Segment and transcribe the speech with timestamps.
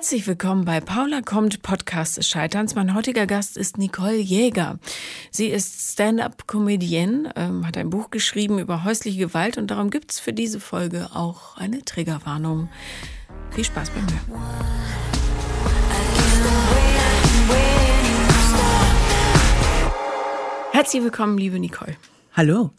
[0.00, 2.74] Herzlich willkommen bei Paula kommt Podcast des Scheiterns.
[2.74, 4.78] Mein heutiger Gast ist Nicole Jäger.
[5.30, 10.18] Sie ist Stand-up-Comedienne, ähm, hat ein Buch geschrieben über häusliche Gewalt und darum gibt es
[10.18, 12.70] für diese Folge auch eine Triggerwarnung.
[13.50, 14.40] Viel Spaß beim Hören.
[20.72, 21.98] Herzlich willkommen, liebe Nicole.
[22.32, 22.70] Hallo.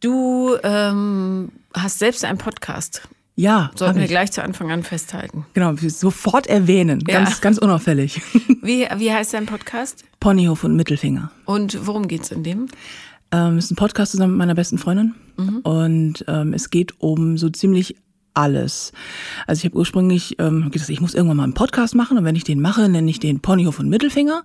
[0.00, 3.08] Du ähm, hast selbst einen Podcast.
[3.38, 4.10] Ja, Sollten wir ich.
[4.10, 5.46] gleich zu Anfang an festhalten.
[5.54, 7.04] Genau, sofort erwähnen.
[7.06, 7.20] Ja.
[7.20, 8.20] Ganz, ganz unauffällig.
[8.62, 10.02] Wie, wie heißt dein Podcast?
[10.18, 11.30] Ponyhof und Mittelfinger.
[11.44, 12.66] Und worum geht's in dem?
[13.30, 15.14] Ähm, es ist ein Podcast zusammen mit meiner besten Freundin.
[15.62, 17.94] Und ähm, es geht um so ziemlich
[18.34, 18.92] alles.
[19.46, 22.34] Also ich habe ursprünglich ähm, gesagt, ich muss irgendwann mal einen Podcast machen und wenn
[22.34, 24.42] ich den mache, nenne ich den Ponyhof und Mittelfinger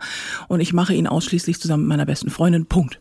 [0.50, 2.68] und ich mache ihn ausschließlich zusammen mit meiner besten Freundin.
[2.68, 3.00] Punkt.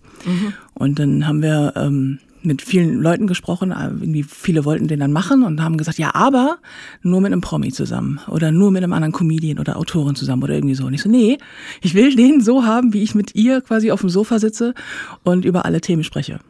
[0.72, 5.12] Und dann haben wir ähm, mit vielen Leuten gesprochen, äh, irgendwie viele wollten den dann
[5.12, 6.58] machen und haben gesagt, ja, aber
[7.02, 10.54] nur mit einem Promi zusammen oder nur mit einem anderen Comedian oder Autorin zusammen oder
[10.54, 10.86] irgendwie so.
[10.86, 11.38] Und ich so, nee,
[11.80, 14.74] ich will den so haben, wie ich mit ihr quasi auf dem Sofa sitze
[15.22, 16.40] und über alle Themen spreche.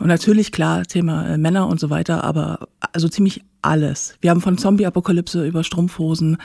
[0.00, 4.16] Und natürlich, klar, Thema äh, Männer und so weiter, aber also ziemlich alles.
[4.20, 6.36] Wir haben von Zombie-Apokalypse über Strumpfhosen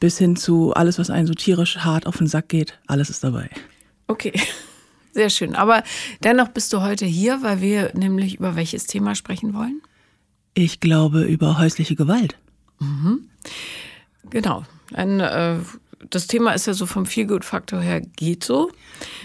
[0.00, 3.22] bis hin zu alles, was einen so tierisch hart auf den Sack geht, alles ist
[3.22, 3.48] dabei.
[4.08, 4.32] Okay,
[5.18, 5.56] sehr schön.
[5.56, 5.82] Aber
[6.22, 9.82] dennoch bist du heute hier, weil wir nämlich über welches Thema sprechen wollen?
[10.54, 12.38] Ich glaube über häusliche Gewalt.
[14.30, 14.62] Genau.
[14.94, 15.56] Ein, äh,
[16.08, 18.70] das Thema ist ja so vom Feelgood-Faktor her geht so.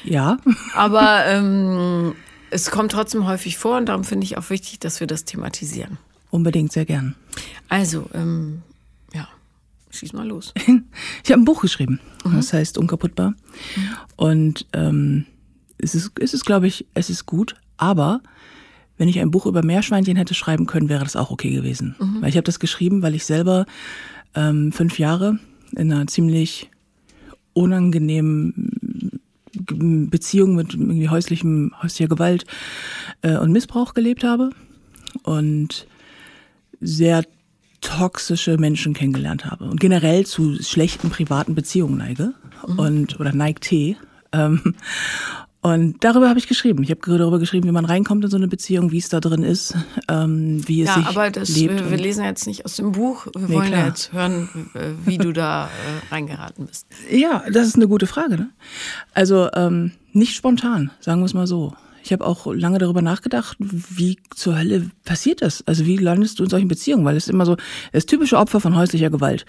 [0.04, 0.38] Ja.
[0.74, 2.16] Aber ähm,
[2.50, 6.00] es kommt trotzdem häufig vor und darum finde ich auch wichtig, dass wir das thematisieren.
[6.32, 7.14] Unbedingt, sehr gern.
[7.70, 8.64] Also, ähm,
[9.14, 9.28] ja,
[9.92, 10.56] schieß mal los.
[11.24, 13.36] Ich habe ein Buch geschrieben, das heißt Unkaputtbar.
[14.16, 15.28] Und ähm,
[15.78, 18.22] es ist, es ist glaube ich, es ist gut, aber
[18.98, 21.96] wenn ich ein Buch über Meerschweinchen hätte schreiben können, wäre das auch okay gewesen.
[22.22, 23.66] Weil ich habe das geschrieben, weil ich selber
[24.36, 25.40] ähm, fünf Jahre
[25.76, 26.70] in einer ziemlich
[27.54, 29.20] unangenehmen
[29.54, 32.46] Beziehung mit irgendwie häuslichem, häuslicher Gewalt
[33.22, 34.52] äh, und Missbrauch gelebt habe
[35.24, 35.88] und
[36.82, 37.24] sehr
[37.82, 42.34] toxische Menschen kennengelernt habe und generell zu schlechten privaten Beziehungen neige
[42.78, 43.96] und oder neigte.
[44.32, 44.76] Ähm,
[45.64, 46.84] und darüber habe ich geschrieben.
[46.84, 49.44] Ich habe darüber geschrieben, wie man reinkommt in so eine Beziehung, wie es da drin
[49.44, 49.76] ist,
[50.10, 51.90] ähm, wie es Ja, sich aber das, lebt.
[51.90, 53.26] wir, lesen jetzt nicht aus dem Buch.
[53.36, 53.88] Wir Nee, wollen ja klar.
[53.88, 56.86] jetzt hören, äh, wie du da äh, reingeraten bist.
[57.10, 58.36] Ja, das ist eine gute Frage.
[58.36, 58.50] Ne?
[59.14, 61.74] Also ähm, nicht spontan, sagen wir es mal so.
[62.04, 65.66] Ich habe auch lange darüber nachgedacht, wie zur Hölle passiert das?
[65.66, 67.06] Also wie landest du in solchen Beziehungen?
[67.06, 67.56] Weil es ist immer so
[67.94, 69.46] das typische Opfer von häuslicher Gewalt.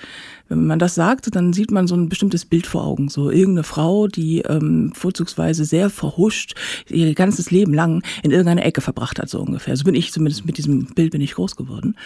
[0.49, 3.09] Wenn man das sagt, dann sieht man so ein bestimmtes Bild vor Augen.
[3.09, 6.55] So irgendeine Frau, die ähm, vorzugsweise sehr verhuscht
[6.89, 9.77] ihr ganzes Leben lang in irgendeiner Ecke verbracht hat, so ungefähr.
[9.77, 11.97] So bin ich zumindest mit diesem Bild bin ich groß geworden.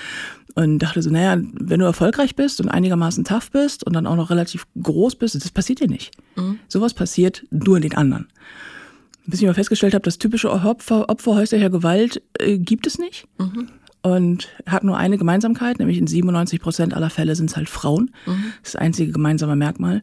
[0.54, 4.16] Und dachte so, naja, wenn du erfolgreich bist und einigermaßen tough bist und dann auch
[4.16, 6.16] noch relativ groß bist, das passiert dir nicht.
[6.68, 8.28] Sowas passiert nur den anderen.
[9.28, 13.26] Bis ich mal festgestellt habe, das typische Opfer, Opfer häuslicher Gewalt äh, gibt es nicht.
[14.00, 18.10] Und hat nur eine Gemeinsamkeit, nämlich in 97 Prozent aller Fälle sind es halt Frauen.
[18.24, 18.34] Das
[18.68, 20.02] ist das einzige gemeinsame Merkmal.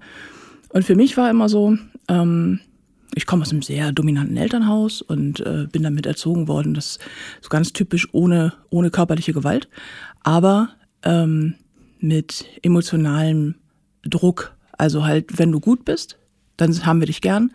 [0.70, 1.78] Und für mich war immer so,
[2.08, 2.60] ähm,
[3.16, 7.00] ich komme aus einem sehr dominanten Elternhaus und äh, bin damit erzogen worden, das
[7.42, 9.70] so ganz typisch ohne, ohne körperliche Gewalt,
[10.22, 10.70] aber
[11.04, 11.56] ähm,
[12.00, 13.56] mit emotionalem
[14.04, 14.54] Druck.
[14.78, 16.18] Also halt, wenn du gut bist,
[16.58, 17.52] dann haben wir dich gern.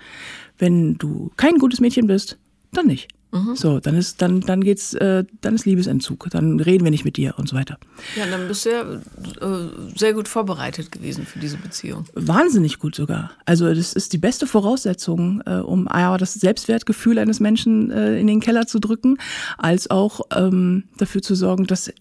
[0.61, 2.39] Wenn du kein gutes Mädchen bist,
[2.73, 3.09] dann nicht.
[3.55, 6.29] So, dann ist, dann, dann geht's, äh, dann ist Liebesentzug.
[6.31, 7.79] Dann reden wir nicht mit dir und so weiter.
[8.17, 12.07] Ja, dann bist du ja äh, sehr gut vorbereitet gewesen für diese Beziehung.
[12.15, 13.31] Wahnsinnig gut sogar.
[13.45, 18.27] Also das ist die beste Voraussetzung, äh, um ja, das Selbstwertgefühl eines Menschen äh, in
[18.27, 19.19] den Keller zu drücken,
[19.59, 21.93] als auch ähm, dafür zu sorgen, dass du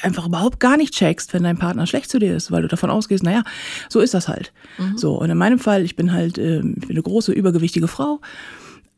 [0.00, 2.88] einfach überhaupt gar nicht checkst, wenn dein Partner schlecht zu dir ist, weil du davon
[2.90, 3.42] ausgehst, naja,
[3.88, 4.52] so ist das halt.
[4.96, 8.20] So, und in meinem Fall, ich bin halt ähm, ich bin eine große, übergewichtige Frau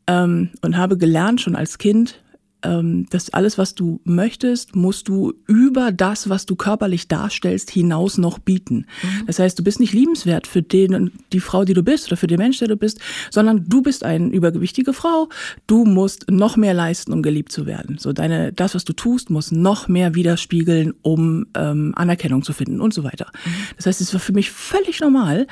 [0.07, 2.23] ähm, und habe gelernt schon als Kind,
[2.63, 8.17] ähm, dass alles, was du möchtest, musst du über das, was du körperlich darstellst, hinaus
[8.17, 8.85] noch bieten.
[9.27, 12.27] Das heißt, du bist nicht liebenswert für den, die Frau, die du bist oder für
[12.27, 12.99] den Mensch, der du bist,
[13.31, 15.29] sondern du bist eine übergewichtige Frau.
[15.67, 17.97] Du musst noch mehr leisten, um geliebt zu werden.
[17.97, 22.79] So deine, das, was du tust, muss noch mehr widerspiegeln, um ähm, Anerkennung zu finden
[22.79, 23.27] und so weiter.
[23.75, 25.47] Das heißt, es war für mich völlig normal,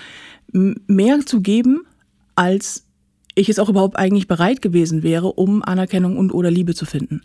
[0.53, 1.81] mehr zu geben,
[2.35, 2.85] als
[3.35, 7.21] ich es auch überhaupt eigentlich bereit gewesen wäre, um Anerkennung und oder Liebe zu finden.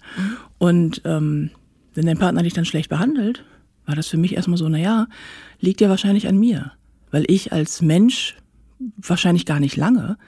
[0.58, 1.50] Und ähm,
[1.94, 3.44] wenn dein Partner dich dann schlecht behandelt,
[3.86, 5.06] war das für mich erstmal so, na ja,
[5.60, 6.72] liegt ja wahrscheinlich an mir.
[7.10, 8.36] Weil ich als Mensch
[8.96, 10.18] wahrscheinlich gar nicht lange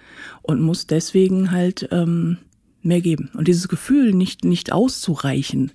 [0.43, 2.39] und muss deswegen halt ähm,
[2.83, 3.31] mehr geben.
[3.35, 5.73] Und dieses Gefühl, nicht, nicht auszureichen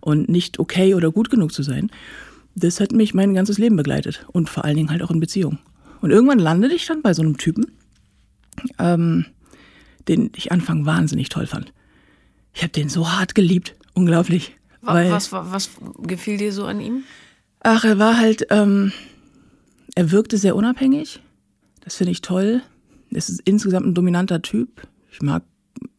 [0.00, 1.90] und nicht okay oder gut genug zu sein,
[2.54, 5.58] das hat mich mein ganzes Leben begleitet und vor allen Dingen halt auch in Beziehungen.
[6.00, 7.66] Und irgendwann landete ich dann bei so einem Typen,
[8.78, 9.26] ähm,
[10.08, 11.72] den ich Anfang wahnsinnig toll fand.
[12.52, 14.56] Ich habe den so hart geliebt, unglaublich.
[14.82, 15.70] Was, was, was
[16.02, 17.04] gefiel dir so an ihm?
[17.60, 18.92] Ach, er war halt, ähm,
[19.94, 21.20] er wirkte sehr unabhängig.
[21.80, 22.62] Das finde ich toll.
[23.10, 24.86] Er ist insgesamt ein dominanter Typ.
[25.10, 25.42] Ich mag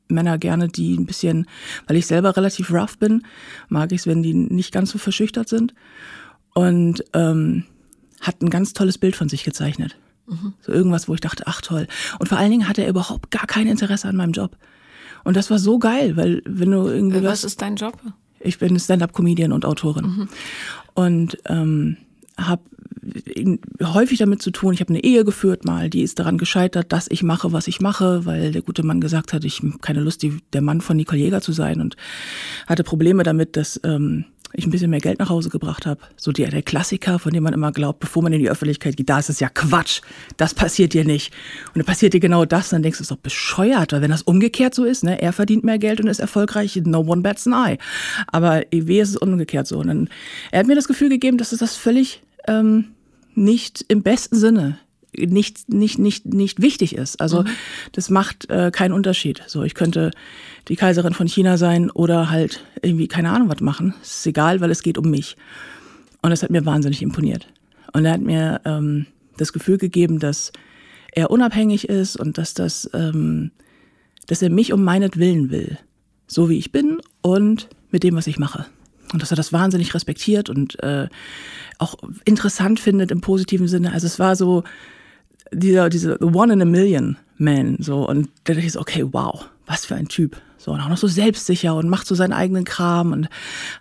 [0.07, 1.48] Männer gerne, die ein bisschen,
[1.88, 3.24] weil ich selber relativ rough bin,
[3.69, 5.74] mag ich es, wenn die nicht ganz so verschüchtert sind.
[6.54, 7.63] Und ähm,
[8.22, 9.98] hat ein ganz tolles Bild von sich gezeichnet.
[10.27, 10.54] Mhm.
[10.62, 11.88] So irgendwas, wo ich dachte, ach toll.
[12.19, 14.57] Und vor allen Dingen hatte er überhaupt gar kein Interesse an meinem Job.
[15.24, 17.24] Und das war so geil, weil wenn du irgendwie.
[17.24, 18.00] Was ist dein Job?
[18.39, 20.06] Ich bin Stand-up-Comedian und Autorin.
[20.06, 20.30] Mhm.
[20.94, 21.98] Und ähm,
[22.38, 22.62] habe
[23.83, 24.74] häufig damit zu tun.
[24.74, 27.80] Ich habe eine Ehe geführt mal, die ist daran gescheitert, dass ich mache, was ich
[27.80, 30.98] mache, weil der gute Mann gesagt hat, ich habe keine Lust, die, der Mann von
[30.98, 31.95] Nicole Jäger zu sein und
[32.68, 34.25] hatte Probleme damit, dass ähm,
[34.57, 36.00] ich ein bisschen mehr Geld nach Hause gebracht habe.
[36.16, 39.10] So die, der Klassiker, von dem man immer glaubt, bevor man in die Öffentlichkeit geht,
[39.10, 40.02] da ist es ja Quatsch,
[40.38, 41.34] das passiert dir nicht.
[41.68, 44.12] Und dann passiert dir genau das, dann denkst du, es ist doch bescheuert, weil wenn
[44.12, 47.48] das umgekehrt so ist, ne, er verdient mehr Geld und ist erfolgreich, no one bats
[47.48, 47.78] an eye.
[48.28, 49.80] Aber wie ist es umgekehrt so?
[49.80, 50.10] Und dann,
[50.52, 52.86] er hat mir das Gefühl gegeben, dass es das völlig ähm,
[53.36, 54.80] nicht im besten Sinne
[55.18, 57.22] nicht, nicht, nicht, nicht wichtig ist.
[57.22, 57.48] Also mhm.
[57.92, 59.44] das macht äh, keinen Unterschied.
[59.48, 60.12] So, ich könnte
[60.68, 63.94] die Kaiserin von China sein oder halt irgendwie keine Ahnung was machen.
[64.02, 65.36] Es ist egal, weil es geht um mich.
[66.22, 67.48] Und das hat mir wahnsinnig imponiert.
[67.94, 69.06] Und er hat mir ähm,
[69.38, 70.52] das Gefühl gegeben, dass
[71.12, 73.52] er unabhängig ist und dass das, ähm,
[74.28, 75.78] dass er mich um meinetwillen will,
[76.28, 78.66] so wie ich bin und mit dem, was ich mache.
[79.14, 81.08] Und dass er das wahnsinnig respektiert und äh,
[81.78, 81.96] auch
[82.26, 83.94] interessant findet im positiven Sinne.
[83.94, 84.64] Also es war so
[85.51, 88.07] dieser, dieser One in a Million Man, so.
[88.07, 90.38] Und da dachte ich so, okay, wow, was für ein Typ.
[90.57, 93.30] So, und auch noch so selbstsicher und macht so seinen eigenen Kram und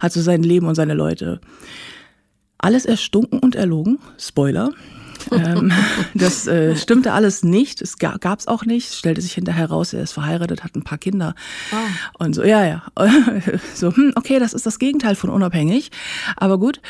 [0.01, 1.41] hat so sein Leben und seine Leute.
[2.59, 3.99] Alles erstunken und erlogen.
[4.19, 4.73] Spoiler.
[5.33, 5.73] ähm,
[6.15, 7.81] das äh, stimmte alles nicht.
[7.81, 8.91] Es ga, gab es auch nicht.
[8.91, 11.35] Es stellte sich hinterher raus, er ist verheiratet, hat ein paar Kinder.
[11.73, 12.25] Oh.
[12.25, 12.83] Und so, ja, ja.
[13.75, 15.91] so, hm, okay, das ist das Gegenteil von unabhängig.
[16.37, 16.81] Aber gut.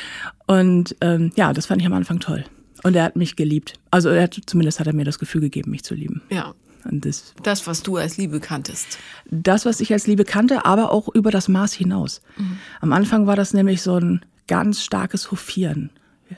[0.46, 2.44] Und ähm, ja, das fand ich am Anfang toll.
[2.84, 3.75] Und er hat mich geliebt.
[3.90, 6.22] Also er hat, zumindest hat er mir das Gefühl gegeben, mich zu lieben.
[6.31, 6.54] Ja.
[6.84, 8.98] Und das, das, was du als Liebe kanntest.
[9.31, 12.20] Das, was ich als Liebe kannte, aber auch über das Maß hinaus.
[12.36, 12.58] Mhm.
[12.82, 15.88] Am Anfang war das nämlich so ein ganz starkes Hofieren.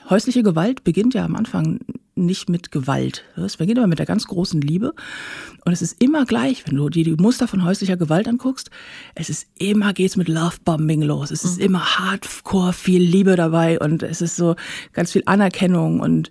[0.09, 1.81] Häusliche Gewalt beginnt ja am Anfang
[2.17, 3.25] nicht mit Gewalt.
[3.37, 4.95] Es beginnt immer mit der ganz großen Liebe.
[5.65, 8.71] Und es ist immer gleich, wenn du dir die Muster von häuslicher Gewalt anguckst.
[9.15, 11.31] Es ist immer geht's mit Lovebombing los.
[11.31, 11.65] Es ist mhm.
[11.65, 14.57] immer Hardcore, viel Liebe dabei und es ist so
[14.93, 16.31] ganz viel Anerkennung und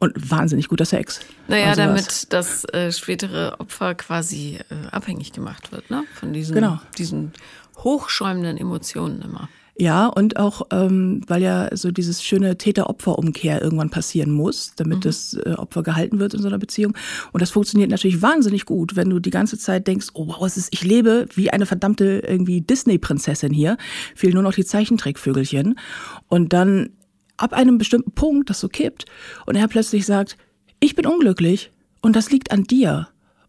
[0.00, 1.20] und wahnsinnig guter Sex.
[1.48, 6.04] Naja, damit das äh, spätere Opfer quasi äh, abhängig gemacht wird, ne?
[6.14, 6.80] Von diesen, genau.
[6.96, 7.32] diesen
[7.78, 9.48] hochschäumenden Emotionen immer.
[9.80, 15.02] Ja, und auch, ähm, weil ja so dieses schöne Täter-Opfer-Umkehr irgendwann passieren muss, damit mhm.
[15.02, 16.96] das äh, Opfer gehalten wird in so einer Beziehung.
[17.30, 20.56] Und das funktioniert natürlich wahnsinnig gut, wenn du die ganze Zeit denkst, oh wow, es
[20.56, 23.78] ist, ich lebe wie eine verdammte irgendwie Disney-Prinzessin hier,
[24.16, 25.78] fehlen nur noch die Zeichentrickvögelchen.
[26.26, 26.90] Und dann
[27.36, 29.04] ab einem bestimmten Punkt das so kippt
[29.46, 30.36] und er plötzlich sagt,
[30.80, 31.70] ich bin unglücklich
[32.00, 33.08] und das liegt an dir.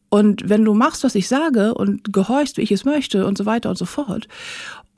[0.09, 3.45] Und wenn du machst, was ich sage und gehorchst, wie ich es möchte und so
[3.45, 4.27] weiter und so fort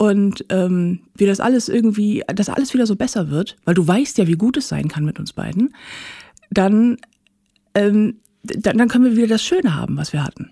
[0.02, 4.18] und ähm, wie das alles irgendwie, dass alles wieder so besser wird, weil du weißt
[4.18, 5.76] ja, wie gut es sein kann mit uns beiden,
[6.50, 6.98] dann,
[7.76, 10.50] ähm, dann, dann können wir wieder das Schöne haben, was wir hatten.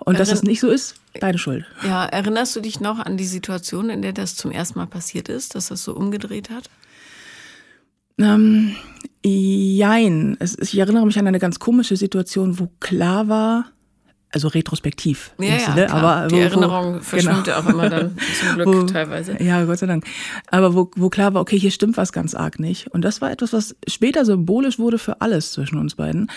[0.00, 1.64] Und Erinn dass es nicht so ist, deine Schuld.
[1.84, 5.28] Ja, erinnerst du dich noch an die Situation, in der das zum ersten Mal passiert
[5.28, 6.68] ist, dass das so umgedreht hat?
[8.18, 8.74] Ähm,
[9.24, 10.36] jein.
[10.40, 13.66] Es, ich erinnere mich an eine ganz komische Situation, wo klar war,
[14.30, 15.32] also retrospektiv.
[15.38, 15.90] Ja, ja, ne?
[15.90, 17.56] aber die wo, Erinnerung wo, verschwimmt genau.
[17.58, 19.42] auch immer dann zum Glück wo, teilweise.
[19.42, 20.04] Ja, Gott sei Dank.
[20.50, 22.88] Aber wo, wo klar war, okay, hier stimmt was ganz arg nicht.
[22.88, 26.30] Und das war etwas, was später symbolisch wurde für alles zwischen uns beiden.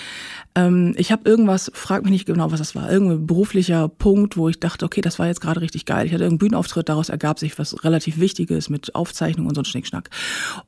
[0.55, 4.47] Ähm, ich habe irgendwas, frag mich nicht genau, was das war, irgendein beruflicher Punkt, wo
[4.47, 6.05] ich dachte, okay, das war jetzt gerade richtig geil.
[6.05, 9.65] Ich hatte irgendeinen Bühnenauftritt, daraus ergab sich was relativ Wichtiges mit Aufzeichnung und so ein
[9.65, 10.09] Schnickschnack.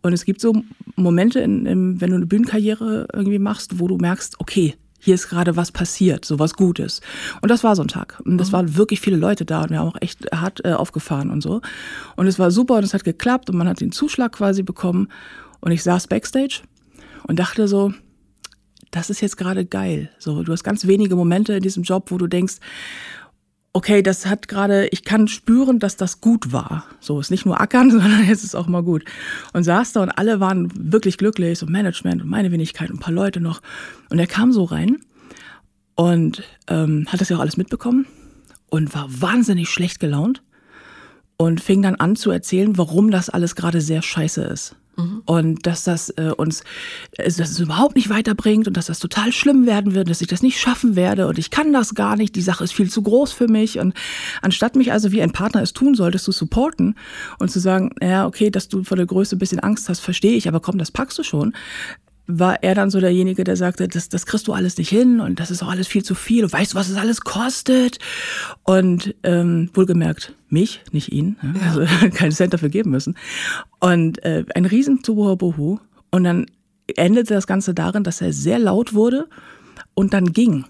[0.02, 0.62] Und es gibt so
[0.96, 5.28] Momente, in, in, wenn du eine Bühnenkarriere irgendwie machst, wo du merkst, okay, hier ist
[5.28, 7.02] gerade was passiert, so was Gutes.
[7.42, 8.22] Und das war so ein Tag.
[8.24, 8.54] Und das mhm.
[8.54, 11.60] waren wirklich viele Leute da und wir haben auch echt hart äh, aufgefahren und so.
[12.16, 15.10] Und es war super und es hat geklappt und man hat den Zuschlag quasi bekommen.
[15.60, 16.62] Und ich saß backstage
[17.28, 17.94] und dachte so,
[18.92, 20.10] das ist jetzt gerade geil.
[20.20, 22.56] So, du hast ganz wenige Momente in diesem Job, wo du denkst,
[23.74, 26.86] okay, das hat gerade, ich kann spüren, dass das gut war.
[27.00, 29.04] So ist nicht nur ackern, sondern jetzt ist auch mal gut.
[29.52, 33.02] Und saß da und alle waren wirklich glücklich, so Management und meine Wenigkeit und ein
[33.02, 33.62] paar Leute noch.
[34.10, 35.00] Und er kam so rein
[35.96, 38.06] und ähm, hat das ja auch alles mitbekommen
[38.70, 40.44] und war wahnsinnig schlecht gelaunt
[41.38, 44.76] und fing dann an zu erzählen, warum das alles gerade sehr scheiße ist.
[44.96, 45.24] Mhm.
[45.26, 46.64] Und dass das äh, uns
[47.18, 50.42] dass es überhaupt nicht weiterbringt und dass das total schlimm werden wird, dass ich das
[50.42, 53.32] nicht schaffen werde und ich kann das gar nicht, die Sache ist viel zu groß
[53.32, 53.80] für mich.
[53.80, 53.94] Und
[54.42, 56.96] anstatt mich also wie ein Partner es tun solltest, zu supporten
[57.40, 60.36] und zu sagen, ja, okay, dass du vor der Größe ein bisschen Angst hast, verstehe
[60.36, 61.54] ich, aber komm, das packst du schon,
[62.26, 65.40] war er dann so derjenige, der sagte, das, das kriegst du alles nicht hin und
[65.40, 68.00] das ist auch alles viel zu viel und weißt du, was es alles kostet?
[68.64, 71.54] Und ähm, wohlgemerkt, mich, nicht ihn, ne?
[71.60, 71.68] ja.
[71.68, 73.16] also keinen Cent dafür geben müssen.
[73.80, 75.80] Und äh, ein riesen Bohu.
[76.12, 76.46] Und dann
[76.96, 79.28] endete das Ganze darin, dass er sehr laut wurde
[79.94, 80.66] und dann ging.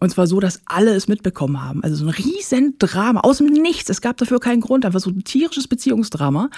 [0.00, 1.82] Und zwar so, dass alle es mitbekommen haben.
[1.82, 3.90] Also so ein riesen Drama, aus dem Nichts.
[3.90, 6.50] Es gab dafür keinen Grund, einfach so ein tierisches Beziehungsdrama.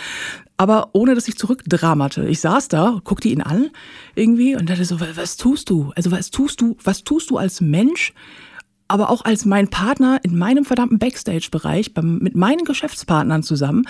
[0.57, 2.27] Aber ohne, dass ich zurückdramate.
[2.27, 3.71] Ich saß da, guckte ihn an
[4.15, 5.93] irgendwie und dachte so, was tust du?
[5.97, 8.13] Also was tust du, was tust du als Mensch,
[8.89, 13.87] aber auch als mein Partner in meinem verdammten Backstage-Bereich mit meinen Geschäftspartnern zusammen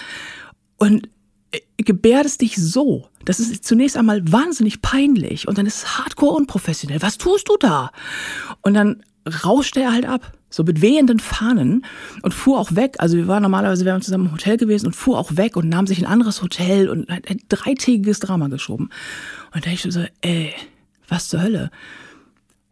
[0.76, 1.08] und
[1.52, 3.08] äh, gebärdest dich so.
[3.24, 7.02] Das ist zunächst einmal wahnsinnig peinlich und dann ist es hardcore unprofessionell.
[7.02, 7.90] Was tust du da?
[8.62, 11.84] Und dann rauschte er halt ab, so mit wehenden Fahnen
[12.22, 12.96] und fuhr auch weg.
[12.98, 15.68] Also wir waren normalerweise, wir waren zusammen im Hotel gewesen und fuhr auch weg und
[15.68, 18.90] nahm sich ein anderes Hotel und ein, ein dreitägiges Drama geschoben.
[19.54, 20.52] Und da ich so, ey,
[21.08, 21.70] was zur Hölle?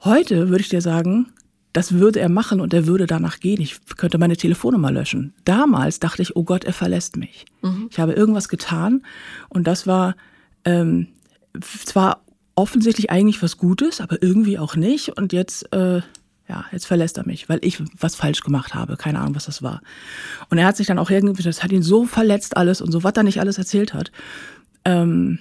[0.03, 1.29] Heute würde ich dir sagen,
[1.73, 3.61] das würde er machen und er würde danach gehen.
[3.61, 5.35] Ich könnte meine Telefonnummer löschen.
[5.45, 7.45] Damals dachte ich, oh Gott, er verlässt mich.
[7.63, 7.89] Mhm.
[7.91, 9.03] Ich habe irgendwas getan
[9.49, 10.17] und das war
[10.65, 11.09] ähm,
[11.61, 12.23] zwar
[12.55, 15.17] offensichtlich eigentlich was Gutes, aber irgendwie auch nicht.
[15.17, 16.01] Und jetzt äh,
[16.49, 18.97] ja, jetzt verlässt er mich, weil ich was falsch gemacht habe.
[18.97, 19.83] Keine Ahnung, was das war.
[20.49, 23.05] Und er hat sich dann auch irgendwie, das hat ihn so verletzt alles und so,
[23.05, 24.11] was er nicht alles erzählt hat.
[24.85, 25.41] Ähm,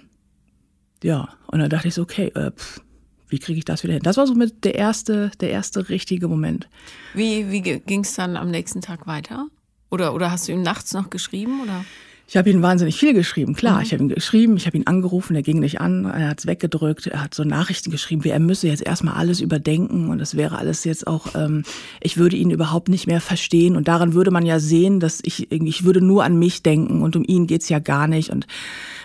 [1.03, 2.81] ja, und dann dachte ich so, okay, äh, pff,
[3.29, 4.03] wie kriege ich das wieder hin?
[4.03, 6.67] Das war so mit der erste, der erste richtige Moment.
[7.13, 9.47] Wie, wie ging es dann am nächsten Tag weiter?
[9.89, 11.61] Oder, oder hast du ihm nachts noch geschrieben?
[11.61, 11.85] Oder?
[12.29, 13.77] Ich habe ihn wahnsinnig viel geschrieben, klar.
[13.77, 13.83] Mhm.
[13.83, 16.45] Ich habe ihn geschrieben, ich habe ihn angerufen, er ging nicht an, er hat es
[16.45, 20.35] weggedrückt, er hat so Nachrichten geschrieben, wie er müsse jetzt erstmal alles überdenken und es
[20.35, 21.63] wäre alles jetzt auch, ähm,
[22.01, 25.49] ich würde ihn überhaupt nicht mehr verstehen und daran würde man ja sehen, dass ich,
[25.53, 28.45] ich würde nur an mich denken und um ihn geht's ja gar nicht und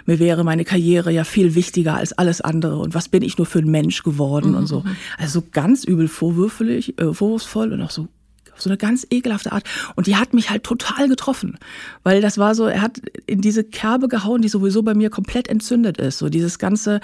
[0.05, 3.47] mir wäre meine Karriere ja viel wichtiger als alles andere und was bin ich nur
[3.47, 4.57] für ein Mensch geworden mhm.
[4.57, 4.81] und so.
[4.81, 4.97] Mhm.
[5.17, 8.09] Also ganz übel vorwürflich, äh, vorwurfsvoll und auch so
[8.57, 9.65] so eine ganz ekelhafte Art.
[9.97, 11.59] Und die hat mich halt total getroffen,
[12.03, 15.49] weil das war so, er hat in diese Kerbe gehauen, die sowieso bei mir komplett
[15.49, 16.19] entzündet ist.
[16.19, 17.01] So dieses ganze,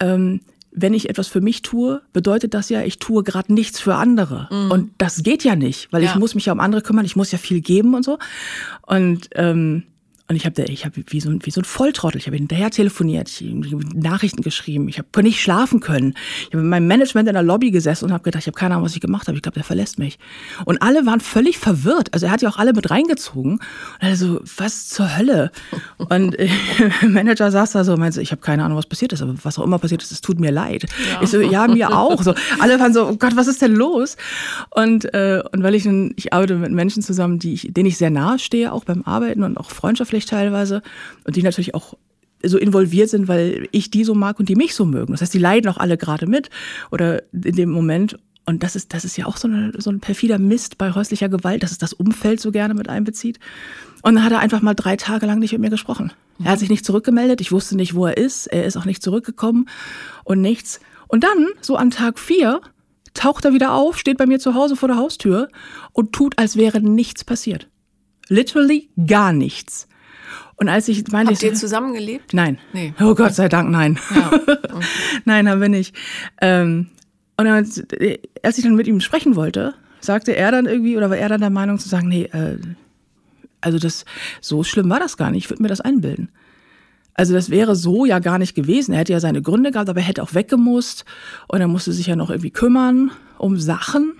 [0.00, 3.94] ähm, wenn ich etwas für mich tue, bedeutet das ja, ich tue gerade nichts für
[3.96, 4.48] andere.
[4.50, 4.70] Mhm.
[4.70, 6.10] Und das geht ja nicht, weil ja.
[6.10, 8.18] ich muss mich ja um andere kümmern, ich muss ja viel geben und so.
[8.86, 9.84] Und ähm,
[10.32, 12.70] und ich habe ich hab wie, so ein, wie so ein Volltrottel, ich habe hinterher
[12.70, 16.14] telefoniert, ich habe Nachrichten geschrieben, ich habe nicht schlafen können.
[16.40, 18.74] Ich habe mit meinem Management in der Lobby gesessen und habe gedacht, ich habe keine
[18.74, 19.36] Ahnung, was ich gemacht habe.
[19.36, 20.18] Ich glaube, der verlässt mich.
[20.64, 22.08] Und alle waren völlig verwirrt.
[22.14, 23.52] Also er hat ja auch alle mit reingezogen.
[23.52, 23.60] Und
[24.00, 25.52] also, was zur Hölle?
[25.98, 26.48] Und äh,
[27.06, 29.58] Manager saß da so und meinte, ich habe keine Ahnung, was passiert ist, aber was
[29.58, 30.86] auch immer passiert ist, es tut mir leid.
[31.10, 31.20] Ja.
[31.20, 32.22] Ich so, ja, mir auch.
[32.22, 34.16] So, alle waren so, oh Gott, was ist denn los?
[34.70, 35.86] Und, äh, und weil ich,
[36.16, 39.42] ich arbeite mit Menschen zusammen, die ich, denen ich sehr nahe stehe, auch beim Arbeiten
[39.42, 40.82] und auch freundschaftlich ich teilweise
[41.24, 41.94] und die natürlich auch
[42.44, 45.12] so involviert sind, weil ich die so mag und die mich so mögen.
[45.12, 46.50] Das heißt, die leiden auch alle gerade mit
[46.90, 48.18] oder in dem Moment.
[48.44, 51.28] Und das ist, das ist ja auch so, eine, so ein perfider Mist bei häuslicher
[51.28, 53.38] Gewalt, dass es das Umfeld so gerne mit einbezieht.
[54.02, 56.12] Und dann hat er einfach mal drei Tage lang nicht mit mir gesprochen.
[56.42, 59.02] Er hat sich nicht zurückgemeldet, ich wusste nicht, wo er ist, er ist auch nicht
[59.02, 59.68] zurückgekommen
[60.24, 60.80] und nichts.
[61.06, 62.60] Und dann, so an Tag vier,
[63.14, 65.48] taucht er wieder auf, steht bei mir zu Hause vor der Haustür
[65.92, 67.68] und tut, als wäre nichts passiert.
[68.28, 69.86] Literally gar nichts.
[70.62, 72.34] Und als ich meinte, Habt ihr zusammengelebt?
[72.34, 72.56] Nein.
[72.72, 72.94] Nee.
[73.00, 73.98] Oh Gott sei Dank, nein.
[74.14, 74.30] Ja.
[74.32, 74.56] Okay.
[75.24, 75.92] nein, haben wir nicht.
[76.40, 76.86] Ähm,
[77.36, 81.28] und als ich dann mit ihm sprechen wollte, sagte er dann irgendwie, oder war er
[81.28, 82.58] dann der Meinung zu sagen, nee, äh,
[83.60, 84.04] also das,
[84.40, 86.28] so schlimm war das gar nicht, ich würde mir das einbilden.
[87.14, 88.92] Also das wäre so ja gar nicht gewesen.
[88.92, 91.04] Er hätte ja seine Gründe gehabt, aber er hätte auch weggemusst
[91.48, 94.14] und er musste sich ja noch irgendwie kümmern um Sachen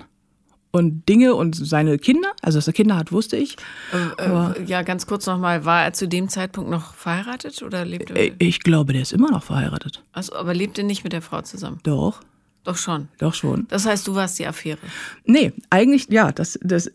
[0.73, 3.57] und Dinge und seine Kinder, also dass er Kinder hat, wusste ich.
[3.93, 8.14] Äh, äh, ja, ganz kurz nochmal, war er zu dem Zeitpunkt noch verheiratet oder lebte
[8.14, 8.33] er?
[8.38, 10.02] Ich glaube, der ist immer noch verheiratet.
[10.12, 11.79] Also, aber lebte nicht mit der Frau zusammen?
[11.83, 12.21] Doch.
[12.64, 13.09] Doch schon.
[13.19, 13.66] Doch schon.
[13.69, 14.78] Das heißt, du warst die Affäre?
[15.25, 16.31] Nee, eigentlich ja.
[16.31, 16.92] Das, das,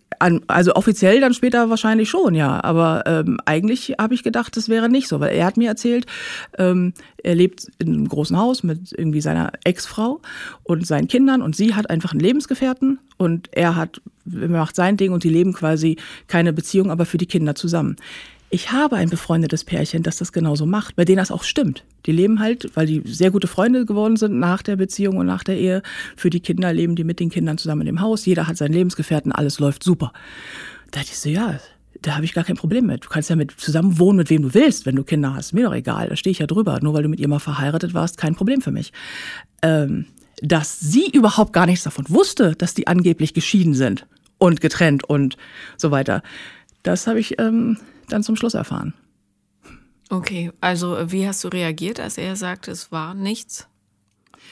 [0.47, 2.63] also offiziell dann später wahrscheinlich schon, ja.
[2.63, 6.05] Aber ähm, eigentlich habe ich gedacht, das wäre nicht so, weil er hat mir erzählt,
[6.57, 10.21] ähm, er lebt in einem großen Haus mit irgendwie seiner Ex-Frau
[10.63, 14.95] und seinen Kindern und sie hat einfach einen Lebensgefährten und er hat, er macht sein
[14.95, 15.97] Ding und die leben quasi
[16.27, 17.97] keine Beziehung, aber für die Kinder zusammen.
[18.49, 21.83] Ich habe ein befreundetes Pärchen, das das genauso macht, bei denen das auch stimmt.
[22.05, 25.43] Die leben halt, weil die sehr gute Freunde geworden sind nach der Beziehung und nach
[25.43, 25.81] der Ehe.
[26.15, 28.25] Für die Kinder leben die mit den Kindern zusammen dem Haus.
[28.25, 30.13] Jeder hat seinen Lebensgefährten, alles läuft super.
[30.91, 31.59] Da dachte ich so, ja,
[32.01, 33.03] da habe ich gar kein Problem mit.
[33.03, 35.51] Du kannst ja mit zusammen wohnen, mit wem du willst, wenn du Kinder hast.
[35.51, 36.79] Mir doch egal, da stehe ich ja drüber.
[36.81, 38.93] Nur weil du mit ihr mal verheiratet warst, kein Problem für mich.
[39.61, 40.05] Ähm,
[40.41, 44.05] dass sie überhaupt gar nichts davon wusste, dass die angeblich geschieden sind
[44.37, 45.35] und getrennt und
[45.75, 46.21] so weiter.
[46.83, 47.77] Das habe ich ähm,
[48.07, 48.93] dann zum Schluss erfahren.
[50.09, 53.67] Okay, also wie hast du reagiert, als er sagte, es war nichts?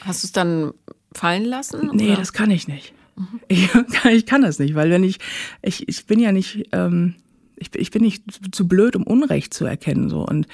[0.01, 0.73] Hast du es dann
[1.13, 1.91] fallen lassen?
[1.93, 2.17] Nee, oder?
[2.17, 2.93] das kann ich nicht.
[3.15, 3.39] Mhm.
[3.47, 5.19] Ich, kann, ich kann das nicht, weil wenn ich,
[5.61, 7.15] ich, ich bin ja nicht, ähm,
[7.55, 10.09] ich, ich bin nicht zu blöd, um Unrecht zu erkennen.
[10.09, 10.25] So.
[10.25, 10.47] Und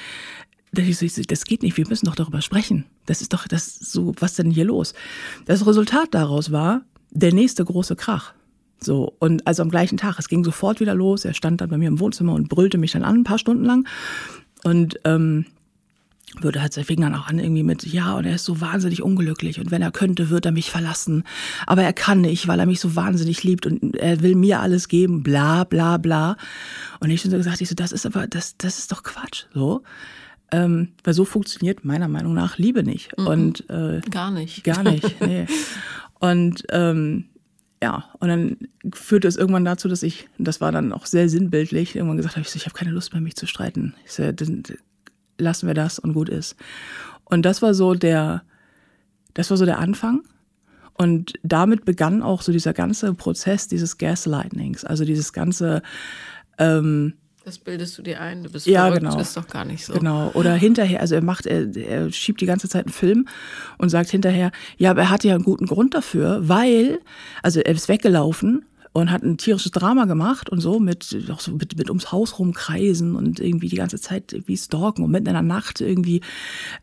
[0.72, 2.86] das geht nicht, wir müssen doch darüber sprechen.
[3.05, 4.93] Das ist doch, das so, was denn hier los?
[5.46, 8.34] Das Resultat daraus war der nächste große Krach.
[8.83, 11.23] So, und also am gleichen Tag, es ging sofort wieder los.
[11.25, 13.63] Er stand dann bei mir im Wohnzimmer und brüllte mich dann an, ein paar Stunden
[13.63, 13.88] lang.
[14.63, 15.45] Und ähm,
[16.39, 19.59] würde halt, fing dann auch an irgendwie mit, ja, und er ist so wahnsinnig unglücklich
[19.59, 21.23] und wenn er könnte, wird er mich verlassen.
[21.67, 24.88] Aber er kann nicht, weil er mich so wahnsinnig liebt und er will mir alles
[24.88, 26.38] geben, bla, bla, bla.
[27.00, 29.45] Und ich schon so gesagt, ich so, das ist aber, das, das ist doch Quatsch,
[29.53, 29.83] so.
[30.53, 33.17] Ähm, weil so funktioniert meiner Meinung nach Liebe nicht.
[33.17, 33.27] Mhm.
[33.27, 34.63] Und, äh, gar nicht.
[34.63, 35.45] Gar nicht, nee.
[36.19, 37.25] und, ähm,
[37.81, 38.57] ja, und dann
[38.93, 42.43] führte es irgendwann dazu, dass ich, das war dann auch sehr sinnbildlich, irgendwann gesagt habe,
[42.45, 43.95] ich, so, ich habe keine Lust mehr, mich zu streiten.
[44.05, 44.23] Ich so,
[45.39, 46.55] lassen wir das und gut ist.
[47.25, 48.43] Und das war so der,
[49.33, 50.21] das war so der Anfang.
[50.93, 55.81] Und damit begann auch so dieser ganze Prozess dieses Gaslightnings, also dieses ganze
[56.59, 59.19] ähm, das bildest du dir ein, du bist ja, verrückt, genau.
[59.19, 59.93] ist doch gar nicht so.
[59.93, 60.29] Genau.
[60.33, 63.27] Oder hinterher, also er macht, er, er schiebt die ganze Zeit einen Film
[63.77, 67.00] und sagt hinterher, ja, aber er hatte ja einen guten Grund dafür, weil,
[67.41, 71.51] also er ist weggelaufen und hat ein tierisches Drama gemacht und so mit auch so
[71.51, 75.33] mit, mit ums Haus rumkreisen und irgendwie die ganze Zeit irgendwie stalken und mitten in
[75.33, 76.21] der Nacht irgendwie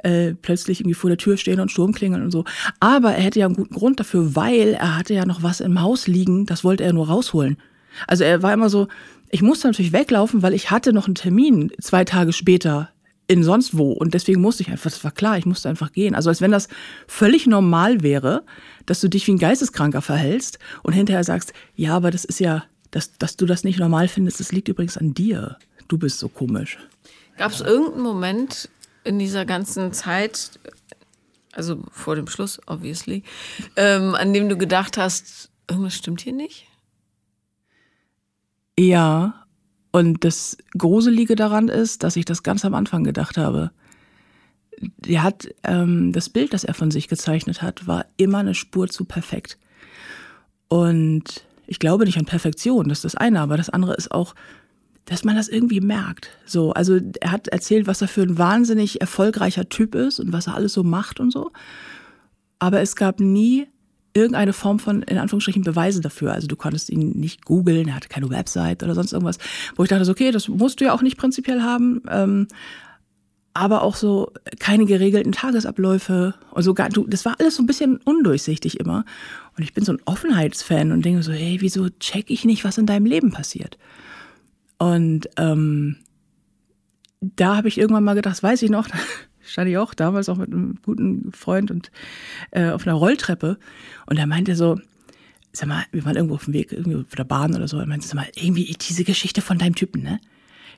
[0.02, 2.44] äh, plötzlich irgendwie vor der Tür stehen und Sturm klingeln und so.
[2.80, 5.80] Aber er hätte ja einen guten Grund dafür, weil er hatte ja noch was im
[5.82, 7.58] Haus liegen, das wollte er nur rausholen.
[8.06, 8.88] Also er war immer so,
[9.30, 12.90] ich musste natürlich weglaufen, weil ich hatte noch einen Termin zwei Tage später
[13.26, 13.92] in sonst wo.
[13.92, 16.14] Und deswegen musste ich einfach, das war klar, ich musste einfach gehen.
[16.14, 16.68] Also als wenn das
[17.06, 18.42] völlig normal wäre,
[18.86, 22.64] dass du dich wie ein Geisteskranker verhältst und hinterher sagst, ja, aber das ist ja,
[22.90, 25.58] dass, dass du das nicht normal findest, das liegt übrigens an dir.
[25.88, 26.78] Du bist so komisch.
[27.36, 28.70] Gab es irgendeinen Moment
[29.04, 30.58] in dieser ganzen Zeit,
[31.52, 33.22] also vor dem Schluss, obviously,
[33.76, 36.66] ähm, an dem du gedacht hast, irgendwas stimmt hier nicht?
[38.78, 39.34] Ja,
[39.90, 43.72] und das Gruselige daran ist, dass ich das ganz am Anfang gedacht habe.
[45.04, 48.86] Er hat ähm, das Bild, das er von sich gezeichnet hat, war immer eine Spur
[48.86, 49.58] zu perfekt.
[50.68, 54.36] Und ich glaube nicht an Perfektion, das ist das eine, aber das andere ist auch,
[55.06, 56.30] dass man das irgendwie merkt.
[56.46, 60.46] So, also er hat erzählt, was er für ein wahnsinnig erfolgreicher Typ ist und was
[60.46, 61.50] er alles so macht und so.
[62.60, 63.66] Aber es gab nie
[64.20, 66.32] irgendeine Form von, in Anführungsstrichen, Beweise dafür.
[66.32, 69.38] Also du konntest ihn nicht googeln, er hatte keine Website oder sonst irgendwas,
[69.76, 72.02] wo ich dachte, okay, das musst du ja auch nicht prinzipiell haben.
[72.10, 72.48] Ähm,
[73.54, 77.66] aber auch so keine geregelten Tagesabläufe und so gar, du, das war alles so ein
[77.66, 79.04] bisschen undurchsichtig immer.
[79.56, 82.78] Und ich bin so ein Offenheitsfan und denke so, hey, wieso check ich nicht, was
[82.78, 83.76] in deinem Leben passiert?
[84.78, 85.96] Und ähm,
[87.20, 88.88] da habe ich irgendwann mal gedacht, weiß ich noch,
[89.48, 91.90] stand ich auch damals auch mit einem guten Freund und
[92.50, 93.58] äh, auf einer Rolltreppe.
[94.06, 94.78] Und er meinte so,
[95.52, 97.78] sag mal, wir waren irgendwo auf dem Weg, irgendwie auf der Bahn oder so.
[97.78, 100.20] Er meinte, sag mal, irgendwie diese Geschichte von deinem Typen, ne?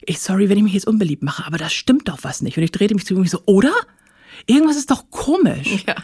[0.06, 2.56] Ich, sorry, wenn ich mich jetzt unbeliebt mache, aber das stimmt doch was nicht.
[2.56, 3.72] Und ich drehte mich zu ihm und so, oder?
[4.46, 5.84] irgendwas ist doch komisch.
[5.86, 5.94] Ja.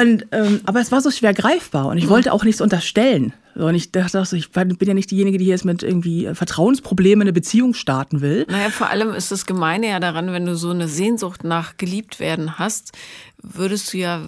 [0.00, 2.10] Und, ähm, aber es war so schwer greifbar und ich mhm.
[2.10, 3.32] wollte auch nichts unterstellen.
[3.58, 7.74] Und ich dachte, ich bin ja nicht diejenige, die jetzt mit irgendwie Vertrauensproblemen eine Beziehung
[7.74, 8.46] starten will.
[8.48, 12.20] Naja, vor allem ist das Gemeine ja daran, wenn du so eine Sehnsucht nach geliebt
[12.20, 12.92] werden hast,
[13.42, 14.22] würdest du ja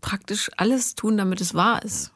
[0.00, 2.12] praktisch alles tun, damit es wahr ist.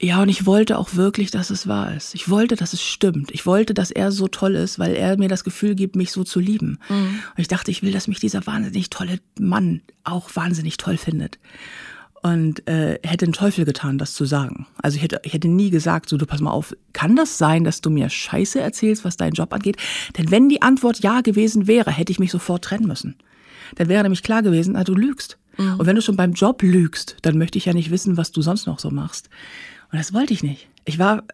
[0.00, 2.14] Ja, und ich wollte auch wirklich, dass es wahr ist.
[2.14, 3.30] Ich wollte, dass es stimmt.
[3.30, 6.24] Ich wollte, dass er so toll ist, weil er mir das Gefühl gibt, mich so
[6.24, 6.78] zu lieben.
[6.88, 7.20] Mhm.
[7.30, 11.38] Und ich dachte, ich will, dass mich dieser wahnsinnig tolle Mann auch wahnsinnig toll findet.
[12.24, 14.66] Und äh, hätte den Teufel getan, das zu sagen.
[14.80, 17.64] Also ich hätte, ich hätte nie gesagt, so du pass mal auf, kann das sein,
[17.64, 19.76] dass du mir Scheiße erzählst, was deinen Job angeht?
[20.16, 23.16] Denn wenn die Antwort ja gewesen wäre, hätte ich mich sofort trennen müssen.
[23.74, 25.36] Dann wäre nämlich klar gewesen, na, du lügst.
[25.58, 25.74] Mhm.
[25.74, 28.40] Und wenn du schon beim Job lügst, dann möchte ich ja nicht wissen, was du
[28.40, 29.28] sonst noch so machst.
[29.92, 30.66] Und das wollte ich nicht.
[30.86, 31.24] Ich war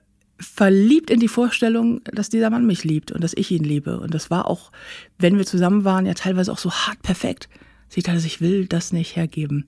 [0.41, 4.01] verliebt in die Vorstellung, dass dieser Mann mich liebt und dass ich ihn liebe.
[4.01, 4.73] Und das war auch,
[5.19, 7.49] wenn wir zusammen waren, ja teilweise auch so hart perfekt.
[7.91, 9.67] Sie dachte, ich will das nicht hergeben.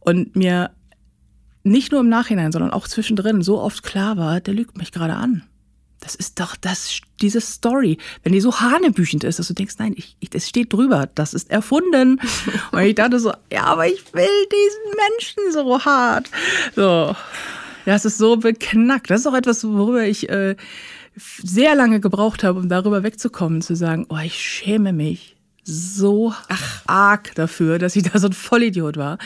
[0.00, 0.70] Und mir
[1.62, 5.14] nicht nur im Nachhinein, sondern auch zwischendrin so oft klar war, der lügt mich gerade
[5.14, 5.44] an.
[6.00, 9.94] Das ist doch das, diese Story, wenn die so hanebüchend ist, dass du denkst, nein,
[9.96, 12.20] ich, ich, das steht drüber, das ist erfunden.
[12.72, 16.28] Und ich dachte so, ja, aber ich will diesen Menschen so hart.
[16.76, 17.16] So,
[17.86, 19.08] das ist so beknackt.
[19.08, 20.56] Das ist auch etwas, worüber ich äh,
[21.16, 25.33] sehr lange gebraucht habe, um darüber wegzukommen, zu sagen, oh, ich schäme mich
[25.64, 26.82] so Ach.
[26.86, 29.18] arg dafür, dass ich da so ein Vollidiot war.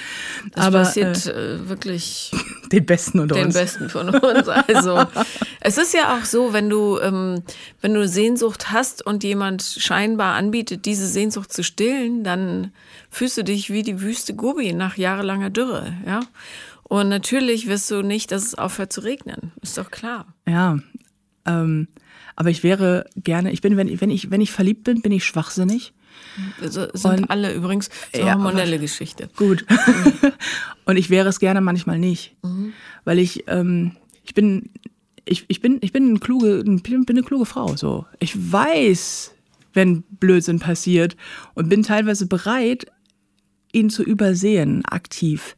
[0.53, 2.31] Das Aber, passiert äh, äh wirklich
[2.73, 3.55] den Besten unter den uns.
[3.55, 4.49] Den Besten von uns.
[4.49, 5.05] Also
[5.61, 7.43] es ist ja auch so, wenn du ähm,
[7.81, 12.73] wenn du Sehnsucht hast und jemand scheinbar anbietet, diese Sehnsucht zu stillen, dann
[13.11, 16.21] fühlst du dich wie die Wüste Gobi nach jahrelanger Dürre, ja.
[16.85, 19.53] Und natürlich wirst du nicht, dass es aufhört zu regnen.
[19.61, 20.27] Ist doch klar.
[20.47, 20.79] Ja.
[21.45, 21.89] Ähm,
[22.35, 25.25] aber ich wäre gerne, ich bin, wenn, wenn ich, wenn ich verliebt bin, bin ich
[25.25, 25.93] schwachsinnig.
[26.61, 29.29] Also sind und, alle übrigens so ja, hormonelle Geschichte.
[29.37, 29.65] Gut.
[30.85, 32.37] und ich wäre es gerne manchmal nicht.
[32.43, 32.73] Mhm.
[33.05, 33.93] Weil ich, ähm,
[34.25, 34.71] ich bin,
[35.25, 37.77] ich, ich bin, ich bin eine kluge, bin eine kluge Frau.
[37.77, 38.07] So.
[38.19, 39.33] Ich weiß,
[39.75, 41.17] wenn Blödsinn passiert
[41.55, 42.87] und bin teilweise bereit,
[43.73, 45.57] ihn zu übersehen, aktiv.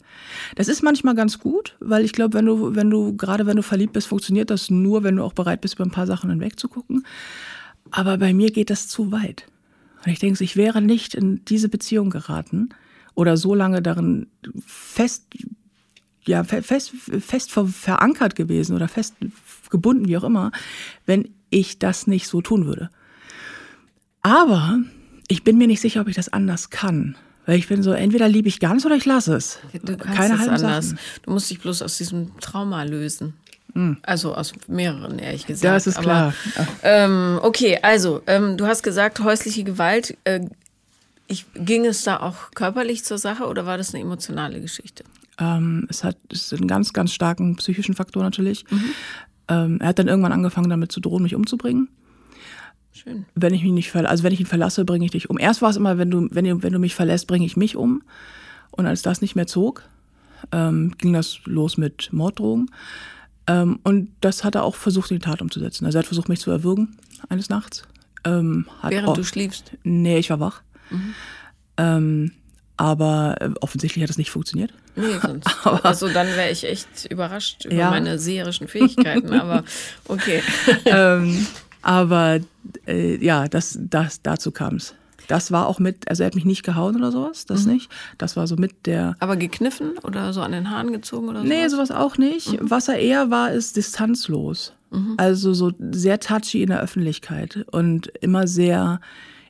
[0.56, 3.62] Das ist manchmal ganz gut, weil ich glaube, wenn du, wenn du, gerade wenn du
[3.62, 7.06] verliebt bist, funktioniert das nur, wenn du auch bereit bist, über ein paar Sachen hinwegzugucken.
[7.90, 9.46] Aber bei mir geht das zu weit.
[10.04, 12.70] Und ich denke, ich wäre nicht in diese Beziehung geraten
[13.14, 14.28] oder so lange darin
[14.64, 15.24] fest,
[16.26, 19.16] ja, fest, fest verankert gewesen oder fest
[19.70, 20.52] gebunden, wie auch immer,
[21.06, 22.90] wenn ich das nicht so tun würde.
[24.22, 24.78] Aber
[25.28, 27.16] ich bin mir nicht sicher, ob ich das anders kann.
[27.46, 29.58] Weil ich bin so, entweder liebe ich ganz oder ich lasse es.
[29.72, 30.90] Du kannst Keine es anders.
[30.90, 30.98] Sachen.
[31.22, 33.34] Du musst dich bloß aus diesem Trauma lösen.
[33.74, 33.98] Mhm.
[34.02, 35.64] Also aus mehreren, ehrlich gesagt.
[35.64, 36.34] Ja, das ist klar.
[36.56, 40.16] Aber, ähm, okay, also ähm, du hast gesagt, häusliche Gewalt.
[40.24, 40.40] Äh,
[41.26, 45.04] ich, ging es da auch körperlich zur Sache oder war das eine emotionale Geschichte?
[45.38, 48.64] Ähm, es hat es einen ganz, ganz starken psychischen Faktor natürlich.
[48.70, 48.84] Mhm.
[49.48, 51.88] Ähm, er hat dann irgendwann angefangen, damit zu drohen, mich umzubringen.
[52.92, 53.24] Schön.
[53.34, 55.38] Wenn ich mich nicht verlasse, also wenn ich ihn verlasse, bringe ich dich um.
[55.38, 58.02] Erst war es immer, wenn du, wenn, wenn du mich verlässt, bringe ich mich um.
[58.72, 59.84] Und als das nicht mehr zog,
[60.52, 62.70] ähm, ging das los mit Morddrohungen.
[63.50, 65.84] Ähm, und das hat er auch versucht, in die Tat umzusetzen.
[65.84, 66.96] Also er hat versucht, mich zu erwürgen
[67.28, 67.82] eines Nachts.
[68.24, 69.72] Ähm, Während auch, du schliefst?
[69.82, 70.62] Nee, ich war wach.
[70.90, 71.14] Mhm.
[71.76, 72.32] Ähm,
[72.76, 74.72] aber äh, offensichtlich hat das nicht funktioniert.
[74.94, 75.48] Nee, sonst.
[75.64, 77.90] aber, also dann wäre ich echt überrascht über ja.
[77.90, 79.32] meine seherischen Fähigkeiten.
[79.32, 79.64] aber
[80.08, 80.42] okay.
[80.84, 81.46] ähm,
[81.82, 82.40] aber
[82.86, 84.94] äh, ja, das, das, dazu kam es.
[85.30, 87.74] Das war auch mit, also er hat mich nicht gehauen oder sowas, das mhm.
[87.74, 87.92] nicht.
[88.18, 89.14] Das war so mit der.
[89.20, 91.46] Aber gekniffen oder so an den Haaren gezogen oder so?
[91.46, 92.60] Nee, sowas auch nicht.
[92.60, 92.68] Mhm.
[92.68, 94.72] Was er eher war, ist distanzlos.
[94.90, 95.14] Mhm.
[95.18, 99.00] Also so sehr touchy in der Öffentlichkeit und immer sehr,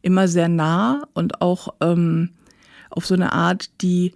[0.03, 2.29] immer sehr nah und auch ähm,
[2.91, 4.13] auf so eine Art, die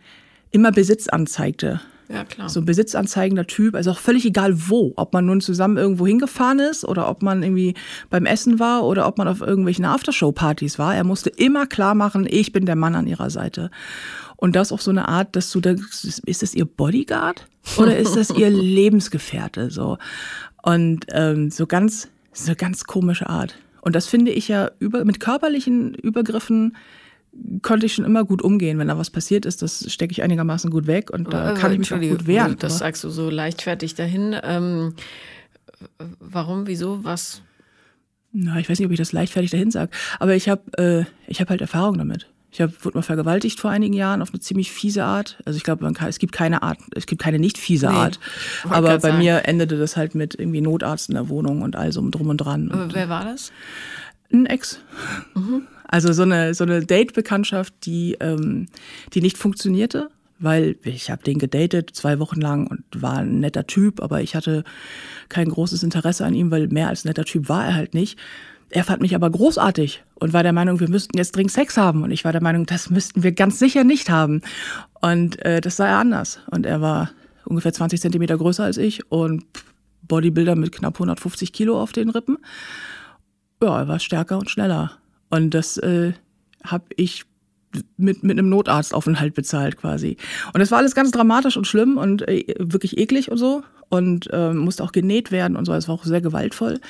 [0.51, 1.81] immer Besitz anzeigte.
[2.09, 2.49] Ja, klar.
[2.49, 6.59] So ein besitzanzeigender Typ, also auch völlig egal wo, ob man nun zusammen irgendwo hingefahren
[6.59, 7.75] ist oder ob man irgendwie
[8.11, 10.95] beim Essen war oder ob man auf irgendwelchen Aftershow-Partys war.
[10.95, 13.71] Er musste immer klar machen, ich bin der Mann an ihrer Seite.
[14.37, 17.47] Und das auf so eine Art, dass du denkst, ist das ihr Bodyguard
[17.79, 19.71] oder ist das ihr Lebensgefährte?
[19.71, 19.97] So.
[20.63, 23.55] Und ähm, so ganz, so ganz komische Art.
[23.81, 26.77] Und das finde ich ja über, mit körperlichen Übergriffen
[27.63, 28.79] konnte ich schon immer gut umgehen.
[28.79, 31.73] Wenn da was passiert ist, das stecke ich einigermaßen gut weg und da äh, kann
[31.73, 32.57] ich mich auch gut wehren.
[32.59, 34.37] Das sagst du so leichtfertig dahin.
[34.43, 34.95] Ähm,
[36.21, 37.43] warum, wieso, was?
[38.33, 41.41] Na, ich weiß nicht, ob ich das leichtfertig dahin sage, aber ich habe äh, ich
[41.41, 42.29] hab halt Erfahrung damit.
[42.51, 45.43] Ich hab, wurde mal vergewaltigt vor einigen Jahren auf eine ziemlich fiese Art.
[45.45, 48.21] Also ich glaube, es gibt keine Art, es gibt keine nicht fiese nee, Art.
[48.63, 49.19] Aber bei sagen.
[49.19, 52.37] mir endete das halt mit irgendwie Notarzt in der Wohnung und all so drum und
[52.37, 52.71] dran.
[52.71, 53.51] Und wer war das?
[54.33, 54.79] Ein Ex.
[55.35, 55.67] Mhm.
[55.87, 58.67] Also so eine, so eine Date-Bekanntschaft, die, ähm,
[59.13, 63.67] die nicht funktionierte, weil ich habe den gedatet zwei Wochen lang und war ein netter
[63.67, 64.65] Typ, aber ich hatte
[65.29, 68.19] kein großes Interesse an ihm, weil mehr als netter Typ war er halt nicht.
[68.71, 72.03] Er fand mich aber großartig und war der Meinung, wir müssten jetzt dringend Sex haben.
[72.03, 74.43] Und ich war der Meinung, das müssten wir ganz sicher nicht haben.
[75.01, 76.41] Und äh, das sah er anders.
[76.51, 77.11] Und er war
[77.45, 79.45] ungefähr 20 Zentimeter größer als ich und
[80.03, 82.39] Bodybuilder mit knapp 150 Kilo auf den Rippen.
[83.63, 84.93] Ja, er war stärker und schneller.
[85.31, 86.13] Und das äh,
[86.65, 87.25] habe ich
[87.97, 90.17] mit, mit einem Notarztaufenthalt bezahlt quasi.
[90.53, 93.63] Und das war alles ganz dramatisch und schlimm und äh, wirklich eklig und so.
[93.89, 95.73] Und äh, musste auch genäht werden und so.
[95.73, 96.81] Es war auch sehr gewaltvoll.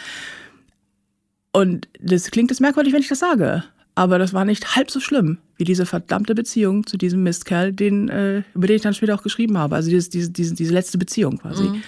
[1.53, 3.65] Und das klingt jetzt merkwürdig, wenn ich das sage.
[3.95, 8.09] Aber das war nicht halb so schlimm wie diese verdammte Beziehung zu diesem Mistkerl, den,
[8.09, 9.77] äh, über den ich dann später auch geschrieben habe.
[9.77, 11.65] Also dieses, diese, diese, letzte Beziehung quasi.
[11.65, 11.83] Mhm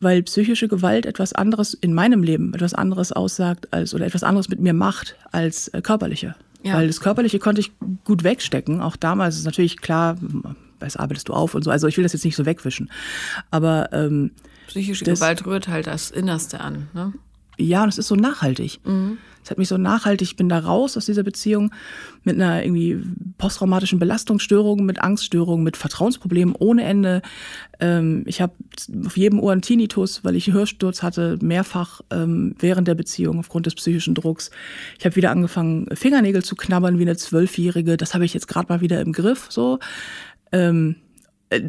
[0.00, 4.48] weil psychische Gewalt etwas anderes in meinem Leben, etwas anderes aussagt als oder etwas anderes
[4.48, 6.34] mit mir macht als äh, körperliche.
[6.62, 6.74] Ja.
[6.74, 7.72] Weil das Körperliche konnte ich
[8.04, 8.80] gut wegstecken.
[8.80, 10.16] Auch damals ist natürlich klar,
[10.80, 11.70] was arbeitest du auf und so.
[11.70, 12.90] Also ich will das jetzt nicht so wegwischen.
[13.50, 14.32] Aber ähm,
[14.66, 16.88] psychische Gewalt rührt halt das Innerste an.
[16.94, 17.12] Ne?
[17.58, 18.80] ja, und es ist so nachhaltig.
[18.84, 19.18] Mhm.
[19.48, 21.72] Es hat mich so nachhaltig, ich bin da raus aus dieser Beziehung
[22.22, 23.00] mit einer irgendwie
[23.38, 27.22] posttraumatischen Belastungsstörung, mit Angststörungen, mit Vertrauensproblemen ohne Ende.
[27.80, 28.52] Ähm, ich habe
[29.06, 33.38] auf jedem Ohr einen Tinnitus, weil ich einen Hörsturz hatte, mehrfach ähm, während der Beziehung
[33.38, 34.50] aufgrund des psychischen Drucks.
[34.98, 37.96] Ich habe wieder angefangen, Fingernägel zu knabbern wie eine Zwölfjährige.
[37.96, 39.46] Das habe ich jetzt gerade mal wieder im Griff.
[39.48, 39.78] So.
[40.52, 41.07] Ähm, äh,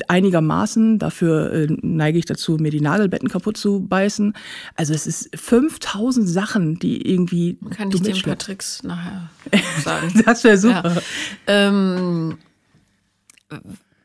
[0.08, 1.00] einigermaßen.
[1.00, 4.34] Dafür äh, neige ich dazu, mir die Nagelbetten kaputt zu beißen.
[4.76, 7.58] Also es ist 5000 Sachen, die irgendwie.
[7.72, 9.30] Kann ich dir ein paar Tricks nachher
[9.84, 10.22] sagen?
[10.26, 10.96] das wäre super.
[10.96, 11.02] Ja.
[11.48, 12.38] Ähm,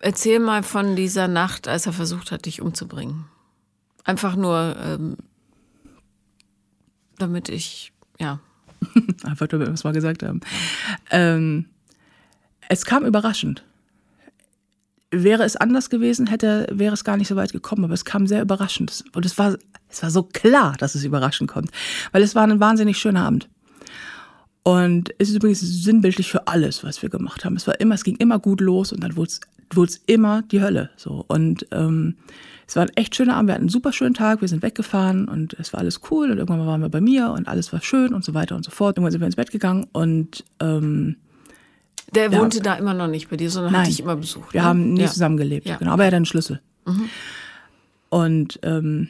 [0.00, 3.26] erzähl mal von dieser Nacht, als er versucht hat, dich umzubringen.
[4.04, 5.16] Einfach nur, ähm,
[7.18, 8.38] damit ich, ja.
[9.24, 10.40] Einfach, damit wir es mal gesagt haben.
[11.10, 11.66] Ähm,
[12.68, 13.64] es kam überraschend
[15.22, 17.84] wäre es anders gewesen, hätte, wäre es gar nicht so weit gekommen.
[17.84, 19.04] Aber es kam sehr überraschend.
[19.14, 19.56] Und es war,
[19.88, 21.70] es war so klar, dass es überraschend kommt.
[22.12, 23.48] Weil es war ein wahnsinnig schöner Abend.
[24.64, 27.56] Und es ist übrigens sinnbildlich für alles, was wir gemacht haben.
[27.56, 29.30] Es war immer, es ging immer gut los und dann wurde
[29.76, 30.90] es, immer die Hölle.
[30.96, 31.24] So.
[31.28, 32.16] Und ähm,
[32.66, 33.48] es war ein echt schöner Abend.
[33.48, 34.40] Wir hatten einen super schönen Tag.
[34.40, 36.30] Wir sind weggefahren und es war alles cool.
[36.30, 38.70] Und irgendwann waren wir bei mir und alles war schön und so weiter und so
[38.70, 38.96] fort.
[38.96, 41.16] Irgendwann sind wir ins Bett gegangen und ähm,
[42.14, 42.62] der wohnte ja.
[42.62, 43.82] da immer noch nicht bei dir, sondern Nein.
[43.82, 44.52] hat dich immer besucht.
[44.52, 44.66] Wir ne?
[44.66, 45.08] haben nie ja.
[45.08, 45.76] zusammengelebt, ja.
[45.76, 45.92] genau.
[45.92, 46.60] Aber er hat einen Schlüssel.
[46.86, 47.08] Mhm.
[48.08, 49.08] Und ähm,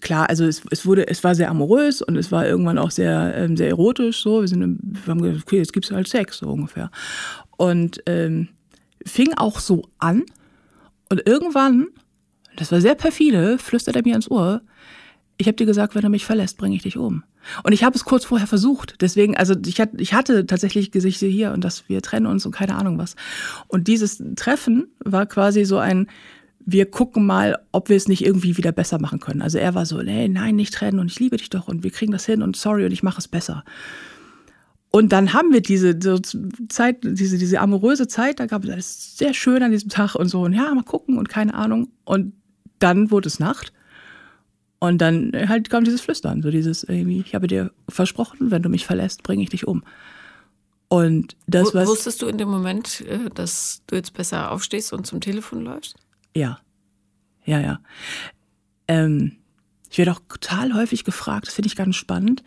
[0.00, 3.34] klar, also es, es, wurde, es war sehr amorös und es war irgendwann auch sehr,
[3.36, 4.22] ähm, sehr erotisch.
[4.22, 6.90] So, wir sind, wir haben gesagt, okay, jetzt gibt es halt Sex so ungefähr.
[7.56, 8.48] Und ähm,
[9.06, 10.24] fing auch so an.
[11.10, 11.88] Und irgendwann,
[12.56, 14.62] das war sehr perfide, flüstert er mir ins Ohr:
[15.36, 17.22] Ich habe dir gesagt, wenn du mich verlässt, bringe ich dich um.
[17.62, 18.96] Und ich habe es kurz vorher versucht.
[19.00, 22.52] Deswegen, also ich hatte, ich hatte tatsächlich Gesichter hier und dass wir trennen uns und
[22.52, 23.16] keine Ahnung was.
[23.68, 26.08] Und dieses Treffen war quasi so ein,
[26.64, 29.42] wir gucken mal, ob wir es nicht irgendwie wieder besser machen können.
[29.42, 31.90] Also er war so, nee, nein, nicht trennen und ich liebe dich doch und wir
[31.90, 33.64] kriegen das hin und sorry und ich mache es besser.
[34.90, 36.18] Und dann haben wir diese so
[36.68, 40.28] Zeit, diese, diese amoröse Zeit, da gab es alles sehr schön an diesem Tag und
[40.28, 41.88] so und ja, mal gucken und keine Ahnung.
[42.04, 42.34] Und
[42.78, 43.72] dann wurde es Nacht.
[44.82, 48.68] Und dann halt kam dieses Flüstern, so dieses irgendwie, ich habe dir versprochen, wenn du
[48.68, 49.84] mich verlässt, bringe ich dich um.
[50.88, 55.06] Und das was Wusstest du in dem Moment, äh, dass du jetzt besser aufstehst und
[55.06, 55.94] zum Telefon läufst?
[56.34, 56.58] Ja.
[57.44, 57.78] Ja, ja.
[58.88, 59.36] Ähm,
[59.88, 62.42] ich werde auch total häufig gefragt, das finde ich ganz spannend,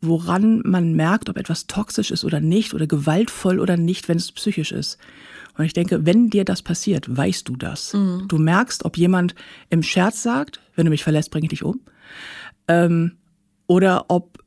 [0.00, 4.32] woran man merkt, ob etwas toxisch ist oder nicht oder gewaltvoll oder nicht, wenn es
[4.32, 4.98] psychisch ist.
[5.60, 7.92] Und ich denke, wenn dir das passiert, weißt du das.
[7.92, 8.24] Mhm.
[8.28, 9.34] Du merkst, ob jemand
[9.68, 11.80] im Scherz sagt, wenn du mich verlässt, bringe ich dich um.
[12.66, 13.18] Ähm,
[13.66, 14.42] oder ob,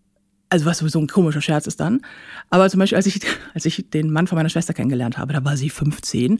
[0.49, 2.01] also was so ein komischer Scherz ist dann.
[2.49, 3.19] Aber zum Beispiel, als ich,
[3.53, 6.39] als ich den Mann von meiner Schwester kennengelernt habe, da war sie 15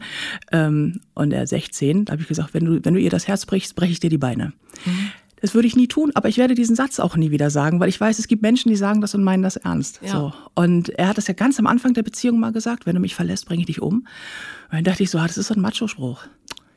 [0.50, 3.46] ähm, und er 16, da habe ich gesagt, wenn du, wenn du ihr das Herz
[3.46, 4.54] brichst, breche ich dir die Beine.
[4.84, 5.10] Mhm.
[5.44, 7.90] Das würde ich nie tun, aber ich werde diesen Satz auch nie wieder sagen, weil
[7.90, 10.00] ich weiß, es gibt Menschen, die sagen das und meinen das ernst.
[10.02, 10.10] Ja.
[10.10, 10.32] So.
[10.54, 13.14] Und er hat das ja ganz am Anfang der Beziehung mal gesagt, wenn du mich
[13.14, 13.96] verlässt, bringe ich dich um.
[13.96, 14.06] Und
[14.72, 16.24] dann dachte ich so, ah, das ist so ein Macho-Spruch.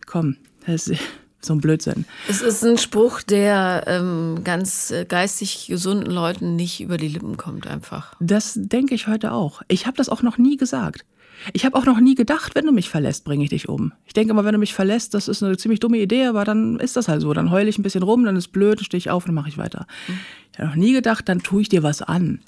[0.06, 1.00] Komm, das ist
[1.40, 2.06] so ein Blödsinn.
[2.28, 7.38] Es ist ein Spruch, der ähm, ganz äh, geistig gesunden Leuten nicht über die Lippen
[7.38, 8.16] kommt einfach.
[8.20, 9.62] Das denke ich heute auch.
[9.68, 11.06] Ich habe das auch noch nie gesagt.
[11.54, 13.94] Ich habe auch noch nie gedacht, wenn du mich verlässt, bringe ich dich um.
[14.06, 16.80] Ich denke immer, wenn du mich verlässt, das ist eine ziemlich dumme Idee, aber dann
[16.80, 17.34] ist das halt so.
[17.34, 19.36] Dann heule ich ein bisschen rum, dann ist blöd, dann stehe ich auf und dann
[19.36, 19.86] mache ich weiter.
[20.08, 20.20] Mhm.
[20.52, 22.40] Ich habe noch nie gedacht, dann tue ich dir was an.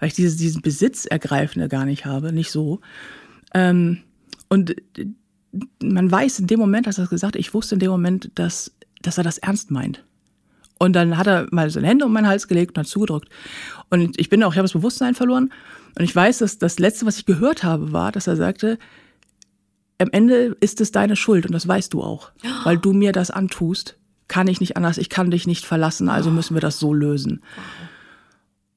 [0.00, 2.80] Weil ich dieses, diesen Besitzergreifende gar nicht habe, nicht so.
[3.54, 3.98] Ähm,
[4.48, 4.74] und
[5.82, 8.30] man weiß in dem Moment, als er das gesagt hat, ich wusste in dem Moment,
[8.34, 10.04] dass, dass er das ernst meint.
[10.78, 13.28] Und dann hat er mal seine Hände um meinen Hals gelegt und hat zugedrückt.
[13.90, 15.52] Und ich bin auch, ich habe das Bewusstsein verloren.
[15.96, 18.78] Und ich weiß, dass das Letzte, was ich gehört habe, war, dass er sagte,
[19.98, 22.32] am Ende ist es deine Schuld und das weißt du auch.
[22.64, 26.30] Weil du mir das antust, kann ich nicht anders, ich kann dich nicht verlassen, also
[26.30, 27.42] müssen wir das so lösen.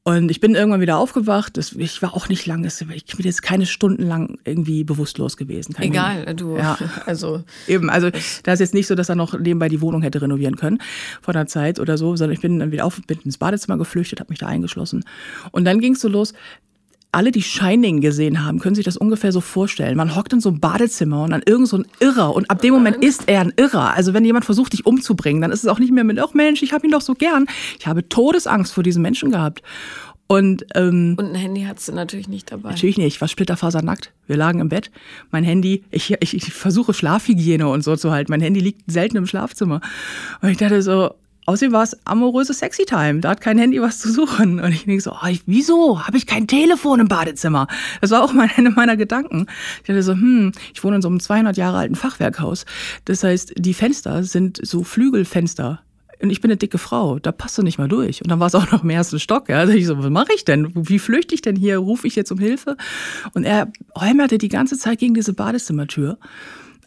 [0.07, 1.57] Und ich bin irgendwann wieder aufgewacht.
[1.57, 5.73] Ich war auch nicht lange, ich bin jetzt keine Stunden lang irgendwie bewusstlos gewesen.
[5.73, 6.57] Keine Egal, du.
[6.57, 6.77] Ja.
[7.07, 8.11] Also eben, also
[8.43, 10.77] da ist jetzt nicht so, dass er noch nebenbei die Wohnung hätte renovieren können
[11.21, 14.19] vor der Zeit oder so, sondern ich bin dann wieder auf, bin ins Badezimmer geflüchtet,
[14.19, 15.03] habe mich da eingeschlossen.
[15.51, 16.33] Und dann ging es so los
[17.15, 19.95] alle, die Shining gesehen haben, können sich das ungefähr so vorstellen.
[19.95, 22.73] Man hockt in so einem Badezimmer und dann irgend so ein Irrer und ab dem
[22.73, 23.93] Moment ist er ein Irrer.
[23.93, 26.61] Also wenn jemand versucht, dich umzubringen, dann ist es auch nicht mehr mit, ach Mensch,
[26.61, 27.45] ich habe ihn doch so gern.
[27.79, 29.63] Ich habe Todesangst vor diesem Menschen gehabt.
[30.27, 32.71] Und, ähm, und ein Handy hattest du natürlich nicht dabei.
[32.71, 33.07] Natürlich nicht.
[33.07, 34.11] Ich war splitterfasernackt.
[34.25, 34.89] Wir lagen im Bett.
[35.31, 38.31] Mein Handy, ich, ich, ich versuche Schlafhygiene und so zu halten.
[38.31, 39.81] Mein Handy liegt selten im Schlafzimmer.
[40.41, 41.13] Und ich dachte so,
[41.47, 43.19] Außerdem war es amoröse Sexy Time.
[43.19, 44.59] Da hat kein Handy was zu suchen.
[44.59, 47.67] Und ich denke so, oh, wieso habe ich kein Telefon im Badezimmer?
[48.01, 49.45] Das war auch mal eine meiner Gedanken.
[49.77, 52.65] Ich dachte so, hm, ich wohne in so einem 200 Jahre alten Fachwerkhaus.
[53.05, 55.81] Das heißt, die Fenster sind so Flügelfenster
[56.21, 58.23] Und ich bin eine dicke Frau, da passt du nicht mal durch.
[58.23, 59.47] Und dann war es auch noch im ersten Stock.
[59.49, 59.59] Ja.
[59.59, 60.71] Also ich so, was mache ich denn?
[60.73, 61.77] Wie flüchte ich denn hier?
[61.77, 62.75] Rufe ich jetzt um Hilfe?
[63.35, 66.17] Und er hämmerte die ganze Zeit gegen diese Badezimmertür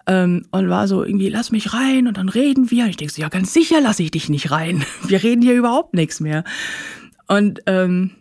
[0.09, 2.85] ähm, und war so irgendwie, lass mich rein und dann reden wir.
[2.85, 4.85] Und ich denke so, ja, ganz sicher lasse ich dich nicht rein.
[5.07, 6.45] Wir reden hier überhaupt nichts mehr.
[7.29, 8.13] Und, ähm,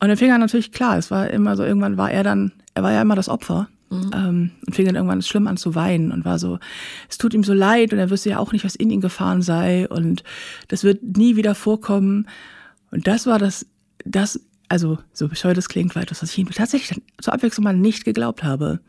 [0.00, 2.84] und dann fing er natürlich klar, es war immer so, irgendwann war er dann, er
[2.84, 3.68] war ja immer das Opfer.
[3.90, 4.10] Mhm.
[4.14, 6.58] Ähm, und fing dann irgendwann schlimm an zu weinen und war so,
[7.08, 9.42] es tut ihm so leid und er wüsste ja auch nicht, was in ihn gefahren
[9.42, 10.22] sei und
[10.68, 12.28] das wird nie wieder vorkommen.
[12.92, 13.66] Und das war das,
[14.04, 17.76] das, also so bescheuert es klingt, war etwas, was ich ihm tatsächlich zur Abwechslung mal
[17.76, 18.80] nicht geglaubt habe.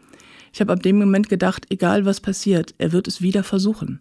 [0.55, 3.99] Ich habe ab dem Moment gedacht, egal was passiert, er wird es wieder versuchen.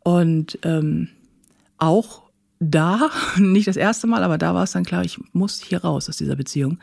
[0.00, 1.10] Und ähm,
[1.78, 2.22] auch
[2.58, 6.08] da, nicht das erste Mal, aber da war es dann klar, ich muss hier raus
[6.08, 6.80] aus dieser Beziehung,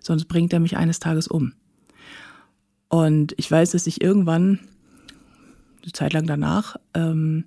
[0.00, 1.54] sonst bringt er mich eines Tages um.
[2.88, 4.58] Und ich weiß, dass ich irgendwann,
[5.82, 7.44] eine Zeit lang danach, ähm,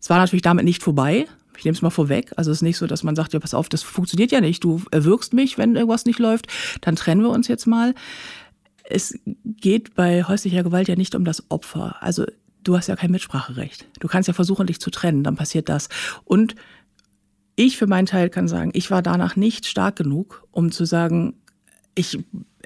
[0.00, 1.26] es war natürlich damit nicht vorbei.
[1.58, 2.32] Ich nehme es mal vorweg.
[2.36, 4.62] Also es ist nicht so, dass man sagt, ja, pass auf, das funktioniert ja nicht.
[4.62, 6.46] Du erwürgst mich, wenn irgendwas nicht läuft.
[6.80, 7.94] Dann trennen wir uns jetzt mal.
[8.92, 11.96] Es geht bei häuslicher Gewalt ja nicht um das Opfer.
[12.00, 12.26] Also
[12.62, 13.86] du hast ja kein Mitspracherecht.
[14.00, 15.88] Du kannst ja versuchen, dich zu trennen, dann passiert das.
[16.24, 16.54] Und
[17.56, 21.34] ich für meinen Teil kann sagen, ich war danach nicht stark genug, um zu sagen,
[21.94, 22.18] ich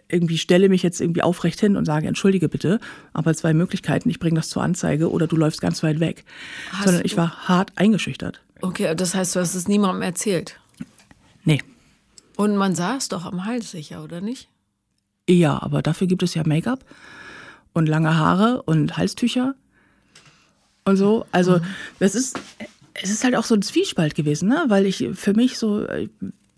[0.08, 2.78] irgendwie stelle mich jetzt irgendwie aufrecht hin und sage, entschuldige bitte,
[3.12, 6.24] aber zwei Möglichkeiten, ich bringe das zur Anzeige oder du läufst ganz weit weg.
[6.70, 8.40] Hast Sondern ich war hart eingeschüchtert.
[8.60, 10.60] Okay, das heißt, du hast es niemandem erzählt?
[11.44, 11.60] Nee.
[12.36, 14.48] Und man sah es doch am Hals sicher, oder nicht?
[15.28, 16.84] Ja, aber dafür gibt es ja Make-up
[17.72, 19.54] und lange Haare und Halstücher
[20.84, 21.26] und so.
[21.32, 21.64] Also, mhm.
[21.98, 22.38] das ist,
[22.94, 24.64] es ist halt auch so ein Zwiespalt gewesen, ne?
[24.68, 25.86] weil ich für mich so,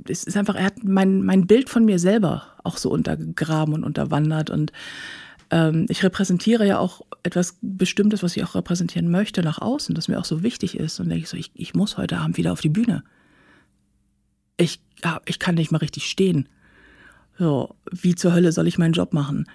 [0.07, 3.85] es ist einfach, er hat mein, mein Bild von mir selber auch so untergraben und
[3.85, 4.51] unterwandert.
[4.51, 4.73] Und
[5.51, 10.09] ähm, ich repräsentiere ja auch etwas Bestimmtes, was ich auch repräsentieren möchte nach außen, das
[10.09, 11.01] mir auch so wichtig ist.
[11.01, 13.03] Und denke ich so, ich, ich muss heute Abend wieder auf die Bühne.
[14.57, 14.81] Ich,
[15.27, 16.49] ich kann nicht mal richtig stehen.
[17.39, 19.47] So, wie zur Hölle soll ich meinen Job machen?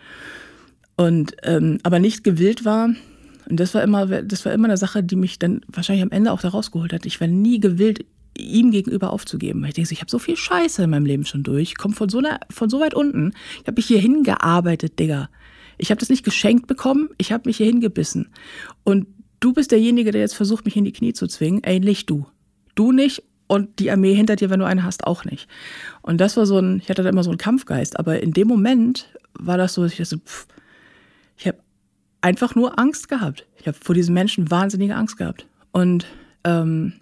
[0.95, 2.89] Und ähm, aber nicht gewillt war,
[3.49, 6.31] und das war immer, das war immer eine Sache, die mich dann wahrscheinlich am Ende
[6.31, 7.05] auch da rausgeholt hat.
[7.05, 8.05] Ich war nie gewillt,
[8.37, 9.63] ihm gegenüber aufzugeben.
[9.65, 11.69] Ich denke, ich habe so viel Scheiße in meinem Leben schon durch.
[11.69, 13.33] Ich komme von so von so weit unten.
[13.61, 15.29] Ich habe mich hier hingearbeitet, Digga.
[15.77, 18.29] Ich habe das nicht geschenkt bekommen, ich habe mich hier hingebissen.
[18.83, 19.07] Und
[19.39, 21.63] du bist derjenige, der jetzt versucht, mich in die Knie zu zwingen.
[21.63, 22.25] Ey, nicht du.
[22.75, 25.47] Du nicht und die Armee hinter dir, wenn du eine hast, auch nicht.
[26.01, 27.99] Und das war so ein, ich hatte da immer so einen Kampfgeist.
[27.99, 30.47] Aber in dem Moment war das so, ich dachte, pff,
[31.37, 31.57] ich habe
[32.21, 33.45] einfach nur Angst gehabt.
[33.59, 35.45] Ich habe vor diesen Menschen wahnsinnige Angst gehabt.
[35.71, 36.05] Und
[36.43, 36.93] ähm,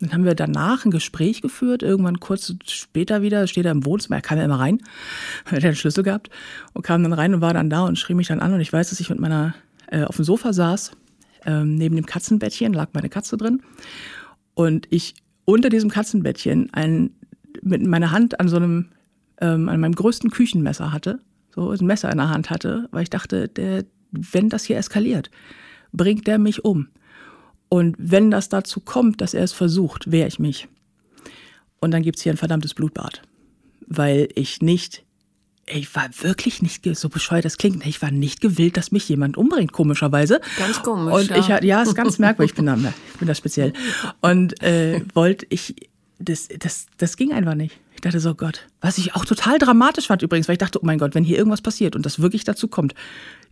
[0.00, 4.16] dann haben wir danach ein Gespräch geführt, irgendwann kurz später wieder, steht er im Wohnzimmer,
[4.16, 4.80] er kam ja immer rein,
[5.44, 6.30] er hat den Schlüssel gehabt
[6.72, 8.72] und kam dann rein und war dann da und schrie mich dann an und ich
[8.72, 9.54] weiß, dass ich mit meiner,
[9.88, 10.92] äh, auf dem Sofa saß,
[11.44, 13.62] ähm, neben dem Katzenbettchen lag meine Katze drin
[14.54, 15.14] und ich
[15.52, 17.10] unter diesem Katzenbettchen ein,
[17.62, 18.86] mit meiner Hand an so einem,
[19.40, 21.20] ähm, an meinem größten Küchenmesser hatte,
[21.54, 25.30] so ein Messer in der Hand hatte, weil ich dachte, der, wenn das hier eskaliert,
[25.92, 26.88] bringt der mich um.
[27.68, 30.68] Und wenn das dazu kommt, dass er es versucht, wehre ich mich.
[31.80, 33.22] Und dann gibt's hier ein verdammtes Blutbad.
[33.86, 35.04] Weil ich nicht,
[35.66, 39.36] ich war wirklich nicht, so bescheuert das klingt, ich war nicht gewillt, dass mich jemand
[39.36, 40.40] umbringt, komischerweise.
[40.58, 41.14] Ganz komisch.
[41.14, 42.74] Und ich, ja, ja ist ganz merkwürdig, ich bin da,
[43.12, 43.72] ich bin da speziell.
[44.20, 47.78] Und äh, wollte ich, das, das, das ging einfach nicht.
[47.94, 48.66] Ich dachte so, Gott.
[48.80, 51.36] Was ich auch total dramatisch fand übrigens, weil ich dachte, oh mein Gott, wenn hier
[51.36, 52.94] irgendwas passiert und das wirklich dazu kommt,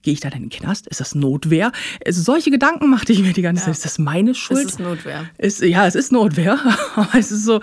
[0.02, 0.86] Gehe ich dann in den Knast?
[0.86, 1.72] Ist das Notwehr?
[2.06, 3.74] Also solche Gedanken machte ich mir die ganze Zeit.
[3.74, 4.60] Ist das meine Schuld?
[4.60, 5.24] Es ist Notwehr.
[5.38, 6.56] Ist, ja, es ist Notwehr.
[6.94, 7.60] Aber es ist so,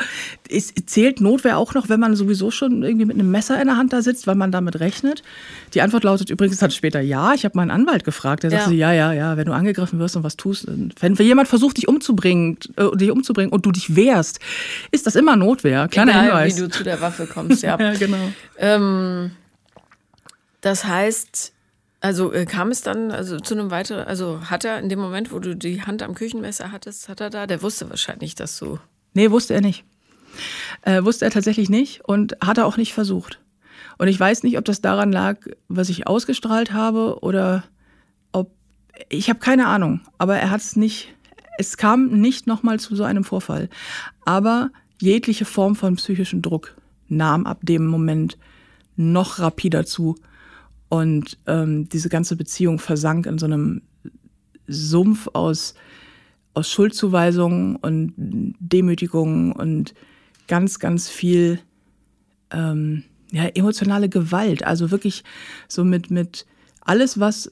[0.50, 3.78] es zählt Notwehr auch noch, wenn man sowieso schon irgendwie mit einem Messer in der
[3.78, 5.24] Hand da sitzt, weil man damit rechnet?
[5.74, 7.34] Die Antwort lautet übrigens dann später ja.
[7.34, 8.44] Ich habe meinen Anwalt gefragt.
[8.44, 8.92] Der sagte, ja.
[8.92, 12.58] ja, ja, ja, wenn du angegriffen wirst und was tust, wenn jemand versucht, dich umzubringen,
[12.76, 14.42] äh, dich umzubringen und du dich wehrst,
[14.92, 15.88] ist das immer Notwehr.
[15.88, 16.58] Kleiner Egal, Hinweis.
[16.58, 17.80] wie du zu der Waffe kommst, ja.
[17.80, 18.32] ja, genau.
[18.58, 19.32] Ähm,
[20.60, 21.54] das heißt,
[22.06, 25.32] also äh, kam es dann also zu einem weiteren, also hat er in dem Moment,
[25.32, 28.78] wo du die Hand am Küchenmesser hattest, hat er da, der wusste wahrscheinlich, dass du.
[29.16, 29.86] Nee, wusste er nicht.
[30.84, 33.40] Äh, wusste er tatsächlich nicht und hat er auch nicht versucht.
[33.98, 37.64] Und ich weiß nicht, ob das daran lag, was ich ausgestrahlt habe oder
[38.32, 38.52] ob.
[39.10, 41.12] Ich habe keine Ahnung, aber er hat es nicht.
[41.58, 43.68] Es kam nicht nochmal zu so einem Vorfall.
[44.26, 44.70] Aber
[45.02, 46.76] jegliche Form von psychischen Druck
[47.08, 48.38] nahm ab dem Moment
[48.96, 50.16] noch rapider zu.
[50.90, 53.82] Und ähm, diese ganze Beziehung versank in so einem
[54.68, 55.74] Sumpf aus,
[56.54, 59.94] aus Schuldzuweisungen und Demütigungen und
[60.48, 61.60] ganz, ganz viel
[62.52, 64.64] ähm, ja, emotionale Gewalt.
[64.66, 65.24] Also wirklich
[65.68, 66.46] so mit, mit
[66.82, 67.52] alles, was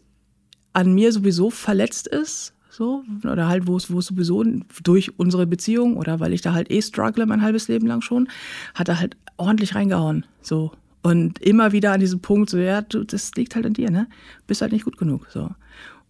[0.73, 4.43] an mir sowieso verletzt ist, so, oder halt, wo es, sowieso
[4.83, 8.27] durch unsere Beziehung oder weil ich da halt eh struggle mein halbes Leben lang schon,
[8.73, 10.71] hat er halt ordentlich reingehauen, so.
[11.03, 14.07] Und immer wieder an diesem Punkt, so, ja, du, das liegt halt an dir, ne?
[14.47, 15.49] Bist halt nicht gut genug, so.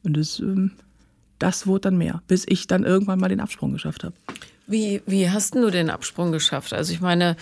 [0.04, 0.72] Und das, ähm,
[1.40, 4.14] das wurde dann mehr, bis ich dann irgendwann mal den Absprung geschafft habe.
[4.68, 6.74] Wie, wie hast du den Absprung geschafft?
[6.74, 7.36] Also ich meine,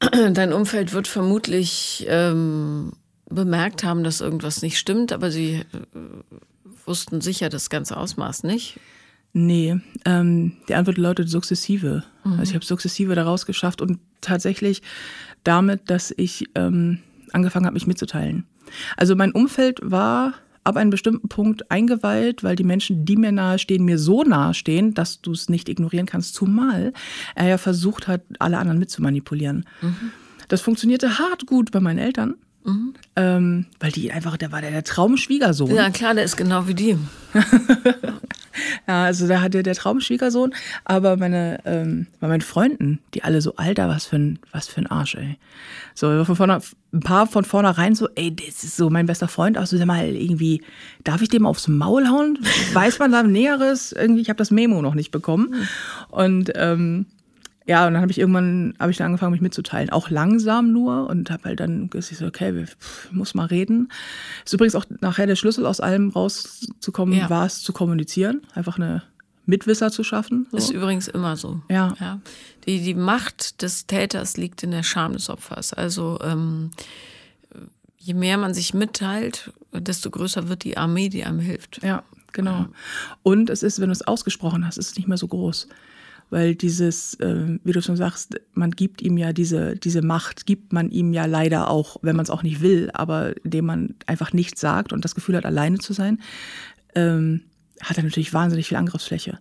[0.32, 2.92] dein Umfeld wird vermutlich ähm,
[3.28, 5.64] bemerkt haben, dass irgendwas nicht stimmt, aber sie äh,
[6.86, 8.80] wussten sicher das ganze Ausmaß nicht.
[9.38, 9.76] Nee,
[10.06, 12.04] ähm, die Antwort lautet sukzessive.
[12.24, 12.32] Mhm.
[12.32, 14.80] Also ich habe sukzessive daraus geschafft und tatsächlich
[15.44, 17.00] damit, dass ich ähm,
[17.34, 18.46] angefangen habe, mich mitzuteilen.
[18.96, 20.32] Also mein Umfeld war
[20.64, 25.20] ab einem bestimmten Punkt eingeweiht, weil die Menschen, die mir nahestehen, mir so nahestehen, dass
[25.20, 26.94] du es nicht ignorieren kannst, zumal
[27.34, 29.66] er ja versucht hat, alle anderen mitzumanipulieren.
[29.82, 30.12] Mhm.
[30.48, 32.36] Das funktionierte hart gut bei meinen Eltern.
[32.64, 32.94] Mhm.
[33.16, 35.74] Ähm, weil die einfach, der war der, der Traumschwiegersohn.
[35.74, 36.96] Ja, klar, der ist genau wie die.
[38.86, 40.54] ja, also da hatte der Traumschwiegersohn,
[40.84, 44.80] aber meine, ähm, bei meinen Freunden, die alle so, Alter, was für ein, was für
[44.80, 45.38] ein Arsch, ey.
[45.94, 46.60] So, von vorne,
[46.92, 49.86] ein paar von vornherein so, ey, das ist so mein bester Freund, auch so, sag
[49.86, 50.62] mal, irgendwie,
[51.04, 52.38] darf ich dem aufs Maul hauen?
[52.72, 53.92] Weiß man da Näheres?
[53.92, 55.50] Irgendwie, ich habe das Memo noch nicht bekommen.
[55.50, 55.68] Mhm.
[56.10, 57.06] Und ähm,
[57.66, 61.08] ja, und dann habe ich irgendwann habe ich dann angefangen, mich mitzuteilen, auch langsam nur
[61.08, 62.76] und habe halt dann gesagt, okay, ich
[63.12, 63.90] muss mal reden.
[64.44, 67.28] Ist übrigens auch nachher der Schlüssel aus allem rauszukommen, ja.
[67.28, 69.02] war es zu kommunizieren, einfach eine
[69.46, 70.46] Mitwisser zu schaffen.
[70.52, 70.58] So.
[70.58, 71.60] Ist übrigens immer so.
[71.68, 71.94] Ja.
[72.00, 72.20] ja.
[72.66, 75.72] Die, die Macht des Täters liegt in der Scham des Opfers.
[75.72, 76.70] Also ähm,
[77.98, 81.82] je mehr man sich mitteilt, desto größer wird die Armee, die einem hilft.
[81.82, 82.58] Ja, genau.
[82.58, 82.68] Ja.
[83.24, 85.66] Und es ist, wenn du es ausgesprochen hast, ist es nicht mehr so groß
[86.30, 90.72] weil dieses, äh, wie du schon sagst, man gibt ihm ja diese, diese Macht, gibt
[90.72, 94.32] man ihm ja leider auch, wenn man es auch nicht will, aber indem man einfach
[94.32, 96.20] nichts sagt und das Gefühl hat, alleine zu sein,
[96.94, 97.42] ähm,
[97.80, 99.38] hat er natürlich wahnsinnig viel Angriffsfläche.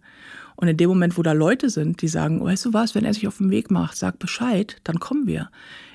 [0.57, 3.03] Und in dem Moment, wo da Leute sind, die sagen, oh, weißt du was, wenn
[3.03, 5.49] er sich auf den Weg macht, sag Bescheid, dann kommen wir.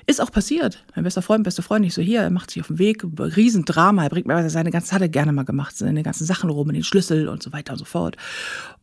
[0.05, 0.83] Ist auch passiert.
[0.95, 4.03] Mein bester Freund, beste Freund, nicht so hier, er macht sich auf den Weg, Riesendrama,
[4.03, 6.75] er bringt mir seine ganzen, hat er gerne mal gemacht, seine ganzen Sachen rum, in
[6.75, 8.17] den Schlüssel und so weiter und so fort.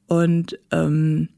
[0.06, 1.28] Und ähm,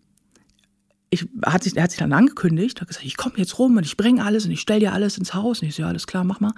[1.10, 3.84] ich, hat sich, er hat sich dann angekündigt, hat gesagt, ich komme jetzt rum und
[3.84, 5.60] ich bringe alles und ich stelle dir alles ins Haus.
[5.60, 6.52] Und ich so, ja, alles klar, mach mal.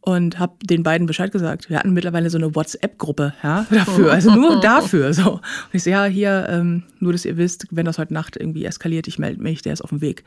[0.00, 1.68] Und habe den beiden Bescheid gesagt.
[1.68, 5.12] Wir hatten mittlerweile so eine WhatsApp-Gruppe ja, dafür, also nur dafür.
[5.12, 5.32] So.
[5.32, 8.64] Und ich so, ja, hier, ähm, nur dass ihr wisst, wenn das heute Nacht irgendwie
[8.64, 10.24] eskaliert, ich melde mich, der ist auf dem Weg.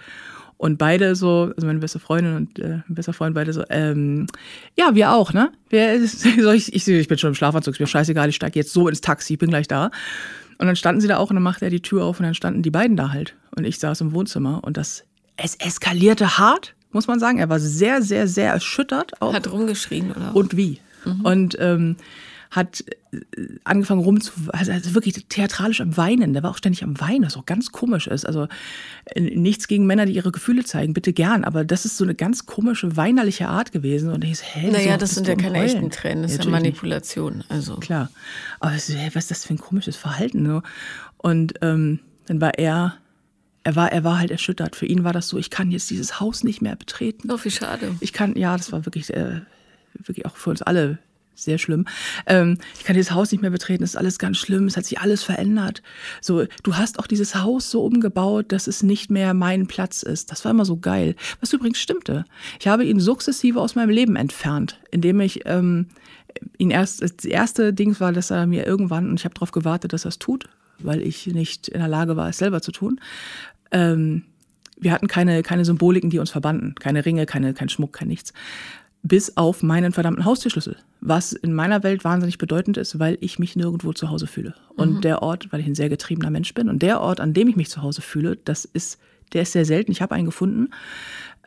[0.58, 4.28] Und beide so, also meine beste Freundin und äh, mein bester Freund beide so, ähm,
[4.78, 5.54] ja, wir auch, ne?
[5.70, 8.74] Wer ist, ich, ich, ich bin schon im Schlafanzug, ist mir scheißegal, ich steige jetzt
[8.74, 9.90] so ins Taxi, ich bin gleich da.
[10.60, 12.36] Und dann standen sie da auch und dann machte er die Tür auf und dann
[12.36, 13.36] standen die beiden da halt.
[13.56, 15.06] Und ich saß im Wohnzimmer und das,
[15.38, 17.40] es eskalierte hart, muss man sagen.
[17.40, 19.22] Er war sehr, sehr, sehr erschüttert.
[19.22, 19.34] Auch.
[19.34, 20.36] Hat rumgeschrien, oder?
[20.36, 20.80] Und wie.
[21.06, 21.22] Mhm.
[21.22, 21.96] Und ähm,
[22.52, 23.20] hat äh,
[23.64, 26.34] angefangen rum zu, also wirklich theatralisch am Weinen.
[26.34, 28.26] Der war auch ständig am Weinen, was auch ganz komisch ist.
[28.26, 28.48] Also
[29.16, 31.44] nichts gegen Männer, die ihre Gefühle zeigen, bitte gern.
[31.44, 34.12] Aber das ist so eine ganz komische, weinerliche Art gewesen.
[34.12, 35.66] Und ich so, hä, Naja, das sind ja keine Heulen?
[35.70, 37.44] echten Tränen, das ja, ist ja Manipulation.
[37.50, 37.76] Also.
[37.78, 38.10] Klar.
[38.60, 40.46] Aber so, hä, was ist das für ein komisches Verhalten?
[40.46, 40.62] So?
[41.18, 42.98] Und ähm, dann war er
[43.64, 44.76] er war, er war halt erschüttert.
[44.76, 47.30] Für ihn war das so, ich kann jetzt dieses Haus nicht mehr betreten.
[47.30, 47.94] Oh, wie schade.
[48.00, 49.42] Ich kann, ja, das war wirklich, äh,
[49.94, 50.98] wirklich auch für uns alle
[51.42, 51.86] sehr schlimm.
[52.26, 54.86] Ähm, ich kann dieses Haus nicht mehr betreten, es ist alles ganz schlimm, es hat
[54.86, 55.82] sich alles verändert.
[56.22, 60.32] So, du hast auch dieses Haus so umgebaut, dass es nicht mehr mein Platz ist.
[60.32, 61.16] Das war immer so geil.
[61.40, 62.26] Was übrigens stimmte.
[62.60, 65.88] Ich habe ihn sukzessive aus meinem Leben entfernt, indem ich ähm,
[66.58, 69.94] ihn erst, das erste Ding war, dass er mir irgendwann, und ich habe darauf gewartet,
[69.94, 73.00] dass er es tut, weil ich nicht in der Lage war, es selber zu tun.
[73.72, 74.24] Ähm,
[74.78, 76.74] wir hatten keine, keine Symboliken, die uns verbanden.
[76.80, 78.34] Keine Ringe, keine, kein Schmuck, kein nichts
[79.02, 83.56] bis auf meinen verdammten Haustürschlüssel, was in meiner Welt wahnsinnig bedeutend ist, weil ich mich
[83.56, 84.54] nirgendwo zu Hause fühle.
[84.76, 85.02] Und mhm.
[85.02, 87.56] der Ort, weil ich ein sehr getriebener Mensch bin, und der Ort, an dem ich
[87.56, 89.00] mich zu Hause fühle, das ist,
[89.34, 89.92] der ist sehr selten.
[89.92, 90.70] Ich habe einen gefunden,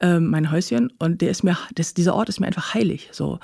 [0.00, 3.10] äh, mein Häuschen, und der ist mir, das, dieser Ort ist mir einfach heilig.
[3.12, 3.38] So.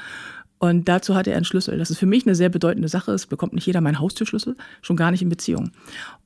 [0.59, 1.78] Und dazu hatte er einen Schlüssel.
[1.78, 3.12] Das ist für mich eine sehr bedeutende Sache.
[3.12, 5.70] Es bekommt nicht jeder meinen Haustürschlüssel, schon gar nicht in Beziehung.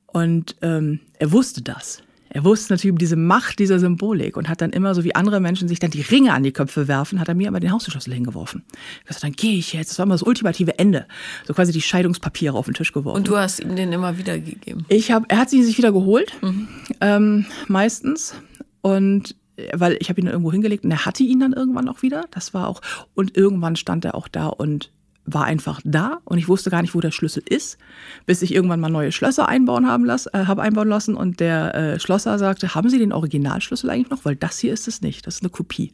[0.07, 2.03] Und ähm, er wusste das.
[2.35, 5.39] Er wusste natürlich um diese Macht dieser Symbolik und hat dann immer, so wie andere
[5.41, 8.15] Menschen sich dann die Ringe an die Köpfe werfen, hat er mir aber den Haustürschlüssel
[8.15, 8.65] hingeworfen.
[9.01, 9.91] Ich gesagt, dann gehe ich jetzt.
[9.91, 11.07] Das war immer das ultimative Ende.
[11.47, 13.19] So quasi die Scheidungspapiere auf den Tisch geworfen.
[13.19, 14.87] Und du hast ihm den immer wieder gegeben?
[14.89, 16.69] Ich hab, er hat sie sich wieder geholt, mhm.
[17.01, 18.35] ähm, meistens.
[18.81, 19.37] Und
[19.75, 22.25] weil ich habe ihn irgendwo hingelegt und er hatte ihn dann irgendwann auch wieder.
[22.31, 22.81] Das war auch
[23.15, 24.91] und irgendwann stand er auch da und
[25.25, 27.79] war einfach da und ich wusste gar nicht, wo der Schlüssel ist,
[28.27, 31.75] bis ich irgendwann mal neue Schlösser einbauen haben lassen, äh, habe einbauen lassen und der
[31.75, 34.25] äh, Schlosser sagte, haben Sie den Originalschlüssel eigentlich noch?
[34.25, 35.93] Weil das hier ist es nicht, das ist eine Kopie.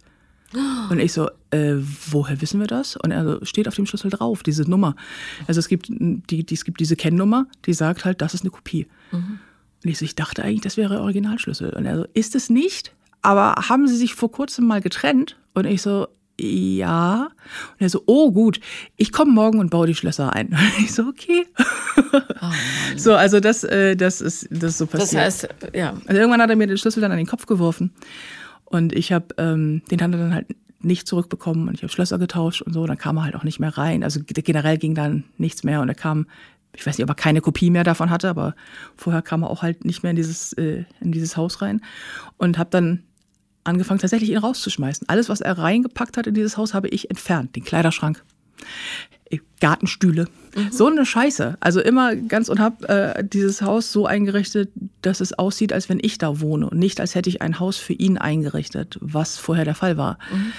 [0.91, 1.75] Und ich so, äh,
[2.11, 2.97] woher wissen wir das?
[2.97, 4.97] Und er so, steht auf dem Schlüssel drauf, diese Nummer.
[5.47, 8.51] Also es gibt, die, die, es gibt diese Kennnummer, die sagt halt, das ist eine
[8.51, 8.87] Kopie.
[9.13, 9.41] Mhm.
[9.85, 11.75] Und ich so, ich dachte eigentlich, das wäre Originalschlüssel.
[11.75, 12.95] Und er so, ist es nicht?
[13.21, 15.37] Aber haben Sie sich vor kurzem mal getrennt?
[15.55, 16.09] Und ich so,
[16.41, 17.29] ja.
[17.73, 18.61] Und er so, oh gut,
[18.97, 20.49] ich komme morgen und baue die Schlösser ein.
[20.49, 21.47] Und ich so, okay.
[22.41, 22.51] Oh
[22.97, 25.27] so, also das, äh, das, ist, das ist so passiert.
[25.27, 25.95] Das heißt, ja.
[26.07, 27.93] Also irgendwann hat er mir den Schlüssel dann an den Kopf geworfen.
[28.65, 30.47] Und ich habe, ähm, den hat er dann halt
[30.81, 32.87] nicht zurückbekommen und ich habe Schlösser getauscht und so.
[32.87, 34.05] Dann kam er halt auch nicht mehr rein.
[34.05, 36.27] Also generell ging dann nichts mehr und er kam,
[36.75, 38.55] ich weiß nicht, ob er keine Kopie mehr davon hatte, aber
[38.97, 41.81] vorher kam er auch halt nicht mehr in dieses, äh, in dieses Haus rein
[42.37, 43.03] und habe dann
[43.69, 45.09] angefangen, tatsächlich ihn rauszuschmeißen.
[45.09, 47.55] Alles, was er reingepackt hat in dieses Haus, habe ich entfernt.
[47.55, 48.25] Den Kleiderschrank,
[49.31, 50.27] äh, Gartenstühle.
[50.57, 50.73] Mhm.
[50.73, 51.57] So eine Scheiße.
[51.61, 54.71] Also immer ganz und habe äh, dieses Haus so eingerichtet,
[55.03, 57.77] dass es aussieht, als wenn ich da wohne und nicht, als hätte ich ein Haus
[57.77, 60.19] für ihn eingerichtet, was vorher der Fall war.
[60.33, 60.53] Mhm.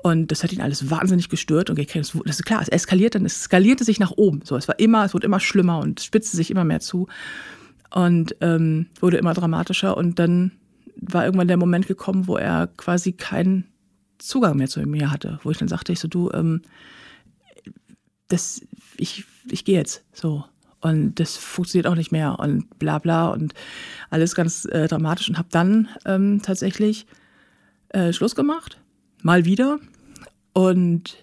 [0.00, 3.42] Und das hat ihn alles wahnsinnig gestört und das ist klar, es eskaliert dann, es
[3.42, 4.42] skalierte sich nach oben.
[4.44, 7.08] So, es war immer, es wurde immer schlimmer und spitzte sich immer mehr zu
[7.90, 10.52] und ähm, wurde immer dramatischer und dann
[11.00, 13.64] war irgendwann der Moment gekommen, wo er quasi keinen
[14.18, 16.62] Zugang mehr zu mir hatte, wo ich dann sagte, ich so, du, ähm,
[18.26, 18.60] das,
[18.96, 20.44] ich, ich gehe jetzt so.
[20.80, 23.52] Und das funktioniert auch nicht mehr und bla bla und
[24.10, 27.06] alles ganz äh, dramatisch und habe dann ähm, tatsächlich
[27.88, 28.80] äh, Schluss gemacht,
[29.22, 29.80] mal wieder
[30.52, 31.16] und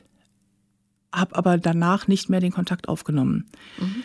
[1.14, 3.46] habe aber danach nicht mehr den Kontakt aufgenommen.
[3.78, 4.04] Mhm.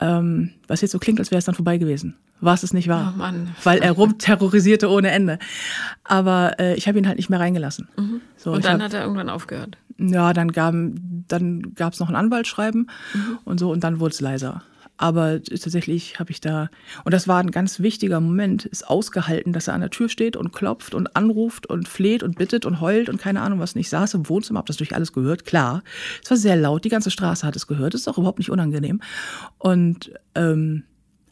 [0.00, 3.12] Ähm, was jetzt so klingt, als wäre es dann vorbei gewesen was es nicht war.
[3.14, 3.54] Oh Mann.
[3.64, 5.38] Weil er rumterrorisierte ohne Ende.
[6.04, 7.88] Aber äh, ich habe ihn halt nicht mehr reingelassen.
[7.96, 8.20] Mhm.
[8.36, 9.76] So, und dann hab, hat er irgendwann aufgehört.
[9.98, 10.74] Ja, dann gab
[11.28, 13.38] dann gab's noch ein Anwaltsschreiben mhm.
[13.44, 14.62] und so und dann wurde es leiser.
[15.00, 16.68] Aber tatsächlich habe ich da,
[17.04, 20.36] und das war ein ganz wichtiger Moment, ist ausgehalten, dass er an der Tür steht
[20.36, 23.74] und klopft und anruft und fleht und bittet und heult und keine Ahnung was.
[23.74, 25.82] Und ich saß im Wohnzimmer, habe das durch alles gehört, klar.
[26.22, 28.50] Es war sehr laut, die ganze Straße hat es gehört, das ist auch überhaupt nicht
[28.50, 29.00] unangenehm.
[29.56, 30.82] Und ähm,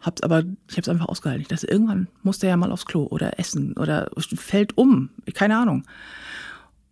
[0.01, 1.43] Hab's aber, ich habe es einfach ausgehalten.
[1.43, 5.59] Ich dachte, irgendwann muss der ja mal aufs Klo oder essen oder fällt um, keine
[5.59, 5.85] Ahnung.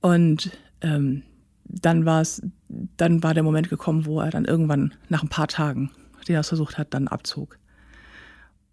[0.01, 0.51] Und
[0.81, 1.23] ähm,
[1.65, 2.43] dann war es,
[2.97, 5.91] dann war der Moment gekommen, wo er dann irgendwann nach ein paar Tagen,
[6.27, 7.59] die er es versucht hat, dann abzog.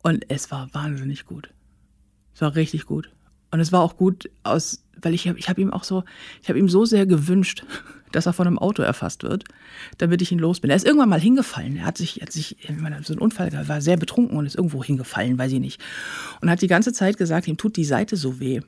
[0.01, 1.49] Und es war wahnsinnig gut.
[2.33, 3.11] Es war richtig gut.
[3.51, 6.03] Und es war auch gut aus, weil ich, ich habe ihm auch so,
[6.41, 7.65] ich habe ihm so sehr gewünscht,
[8.15, 9.43] dass er von einem Auto erfasst wird,
[9.97, 10.69] damit ich ihn los bin.
[10.69, 11.77] Er ist irgendwann mal hingefallen.
[11.77, 12.57] Er hat sich, hat sich
[13.03, 15.81] so ein Unfall, er war sehr betrunken und ist irgendwo hingefallen, weiß ich nicht.
[16.41, 18.61] Und hat die ganze Zeit gesagt, ihm tut die Seite so weh.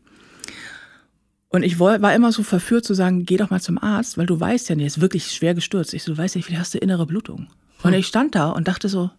[1.49, 4.37] Und ich war immer so verführt zu sagen, geh doch mal zum Arzt, weil du
[4.37, 5.93] weißt ja, der ist wirklich schwer gestürzt.
[5.93, 7.47] Ich so, du weißt ja, vielleicht hast du innere Blutung.
[7.81, 7.99] Und hm.
[7.99, 9.09] ich stand da und dachte so,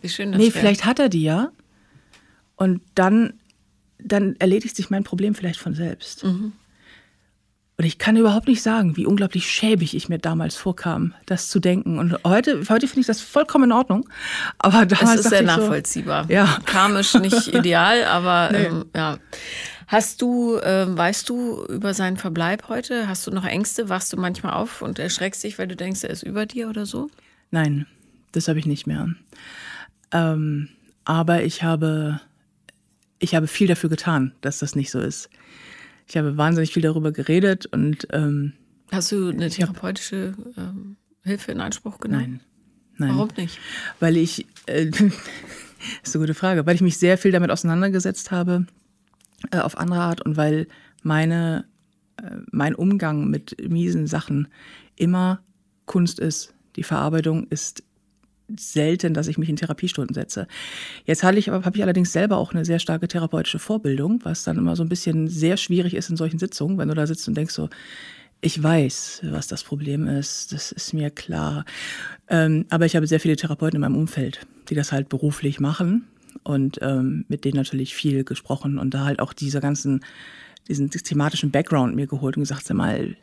[0.00, 0.60] Wie schön das nee, wär.
[0.60, 1.50] vielleicht hat er die ja.
[2.56, 3.34] Und dann,
[3.98, 6.22] dann erledigt sich mein Problem vielleicht von selbst.
[6.22, 6.52] Mhm.
[7.76, 11.58] Und ich kann überhaupt nicht sagen, wie unglaublich schäbig ich mir damals vorkam, das zu
[11.58, 11.98] denken.
[11.98, 14.08] Und heute, heute finde ich das vollkommen in Ordnung.
[14.58, 16.24] Aber damals es ist sehr nachvollziehbar.
[16.24, 16.58] So, ja.
[16.66, 18.66] Karmisch nicht ideal, aber nee.
[18.66, 19.18] ähm, ja.
[19.88, 23.08] Hast du, äh, weißt du über seinen Verbleib heute?
[23.08, 23.88] Hast du noch Ängste?
[23.88, 26.86] Wachst du manchmal auf und erschreckst dich, weil du denkst, er ist über dir oder
[26.86, 27.10] so?
[27.50, 27.86] Nein,
[28.32, 29.08] das habe ich nicht mehr.
[30.12, 30.68] Ähm,
[31.04, 32.20] aber ich habe,
[33.18, 35.28] ich habe viel dafür getan, dass das nicht so ist
[36.06, 38.52] ich habe wahnsinnig viel darüber geredet und ähm,
[38.92, 42.40] Hast du eine therapeutische ähm, Hilfe in Anspruch genommen?
[42.98, 43.08] Nein.
[43.08, 43.16] Nein.
[43.16, 43.58] Warum nicht?
[44.00, 44.86] Weil ich, äh,
[46.02, 48.66] ist eine gute Frage, weil ich mich sehr viel damit auseinandergesetzt habe,
[49.50, 50.68] äh, auf andere Art und weil
[51.02, 51.64] meine,
[52.18, 54.48] äh, mein Umgang mit miesen Sachen
[54.96, 55.42] immer
[55.86, 56.54] Kunst ist.
[56.76, 57.82] Die Verarbeitung ist
[58.58, 60.46] selten, dass ich mich in Therapiestunden setze.
[61.04, 64.58] Jetzt habe ich, hab ich allerdings selber auch eine sehr starke therapeutische Vorbildung, was dann
[64.58, 67.36] immer so ein bisschen sehr schwierig ist in solchen Sitzungen, wenn du da sitzt und
[67.36, 67.68] denkst so,
[68.40, 71.64] ich weiß, was das Problem ist, das ist mir klar.
[72.28, 76.06] Ähm, aber ich habe sehr viele Therapeuten in meinem Umfeld, die das halt beruflich machen
[76.42, 80.04] und ähm, mit denen natürlich viel gesprochen und da halt auch dieser ganzen,
[80.68, 83.16] diesen thematischen Background mir geholt und gesagt, sag mal,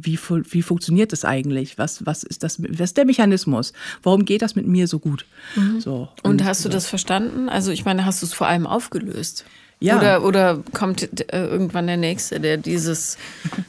[0.00, 1.78] wie, wie funktioniert das eigentlich?
[1.78, 3.72] Was, was, ist das, was ist der Mechanismus?
[4.02, 5.26] Warum geht das mit mir so gut?
[5.56, 5.80] Mhm.
[5.80, 7.48] So, und, und, hast du das verstanden?
[7.48, 9.44] Also ich meine, hast du es vor allem aufgelöst?
[9.80, 9.98] Ja.
[9.98, 13.18] Oder, oder kommt äh, irgendwann der Nächste, der dieses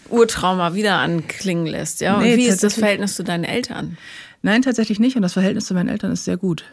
[0.10, 2.02] Urtrauma wieder anklingen lässt?
[2.02, 2.18] Ja?
[2.18, 3.98] Und nee, wie ist das Verhältnis zu deinen Eltern?
[4.42, 5.16] Nein, tatsächlich nicht.
[5.16, 6.64] Und das Verhältnis zu meinen Eltern ist sehr gut.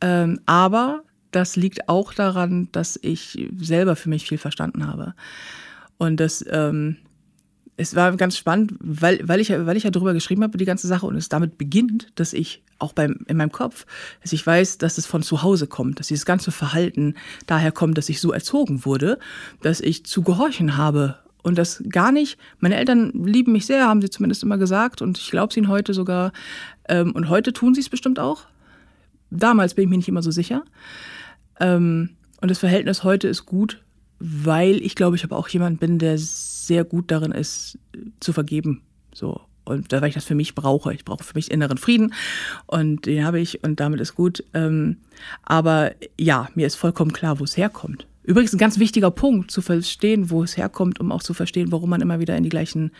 [0.00, 5.14] Ähm, aber das liegt auch daran, dass ich selber für mich viel verstanden habe.
[5.96, 6.96] Und das, ähm,
[7.80, 10.86] es war ganz spannend, weil, weil, ich, weil ich ja darüber geschrieben habe, die ganze
[10.86, 13.86] Sache, und es damit beginnt, dass ich auch beim, in meinem Kopf,
[14.22, 17.14] dass ich weiß, dass es von zu Hause kommt, dass dieses ganze Verhalten
[17.46, 19.18] daher kommt, dass ich so erzogen wurde,
[19.62, 22.38] dass ich zu gehorchen habe Und das gar nicht.
[22.58, 25.00] Meine Eltern lieben mich sehr, haben sie zumindest immer gesagt.
[25.00, 26.32] Und ich glaube es ihnen heute sogar.
[26.86, 28.42] Ähm, und heute tun sie es bestimmt auch.
[29.30, 30.64] Damals bin ich mir nicht immer so sicher.
[31.58, 32.10] Ähm,
[32.42, 33.82] und das Verhältnis heute ist gut,
[34.18, 36.18] weil ich glaube, ich aber auch jemand bin, der
[36.70, 37.80] sehr gut darin ist,
[38.20, 38.82] zu vergeben.
[39.12, 39.40] So.
[39.64, 40.94] Und weil ich das für mich brauche.
[40.94, 42.14] Ich brauche für mich inneren Frieden
[42.66, 44.44] und den habe ich und damit ist gut.
[44.54, 44.98] Ähm,
[45.42, 48.06] aber ja, mir ist vollkommen klar, wo es herkommt.
[48.22, 51.90] Übrigens ein ganz wichtiger Punkt, zu verstehen, wo es herkommt, um auch zu verstehen, warum
[51.90, 52.92] man immer wieder in die gleichen,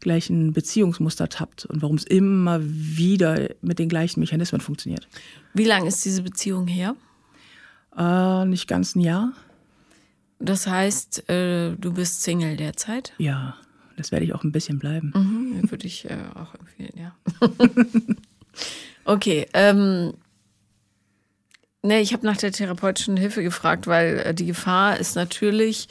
[0.00, 5.08] gleichen Beziehungsmuster tappt und warum es immer wieder mit den gleichen Mechanismen funktioniert.
[5.52, 6.96] Wie lange ist diese Beziehung her?
[7.94, 9.34] Äh, nicht ganz ein Jahr.
[10.40, 13.12] Das heißt, äh, du bist Single derzeit?
[13.18, 13.56] Ja,
[13.96, 15.12] das werde ich auch ein bisschen bleiben.
[15.14, 17.14] Mhm, würde ich äh, auch empfehlen, ja.
[19.04, 20.14] okay, ähm,
[21.82, 25.88] Nee, ich habe nach der therapeutischen Hilfe gefragt, weil äh, die Gefahr ist natürlich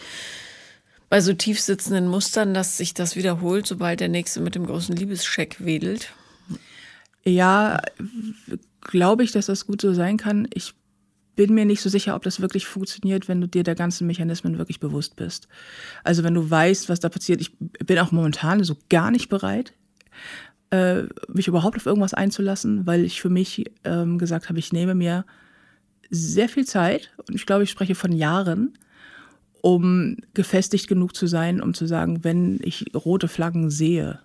[1.09, 4.95] bei so tief sitzenden Mustern, dass sich das wiederholt, sobald der Nächste mit dem großen
[4.95, 6.13] Liebescheck wedelt.
[7.23, 7.81] Ja,
[8.81, 10.47] glaube ich, dass das gut so sein kann.
[10.53, 10.73] Ich
[11.35, 14.57] bin mir nicht so sicher, ob das wirklich funktioniert, wenn du dir der ganzen Mechanismen
[14.57, 15.47] wirklich bewusst bist.
[16.03, 17.39] Also wenn du weißt, was da passiert.
[17.41, 19.73] Ich bin auch momentan so gar nicht bereit,
[20.71, 24.95] äh, mich überhaupt auf irgendwas einzulassen, weil ich für mich ähm, gesagt habe, ich nehme
[24.95, 25.25] mir
[26.09, 28.77] sehr viel Zeit, und ich glaube, ich spreche von Jahren,
[29.61, 34.19] um gefestigt genug zu sein, um zu sagen, wenn ich rote Flaggen sehe,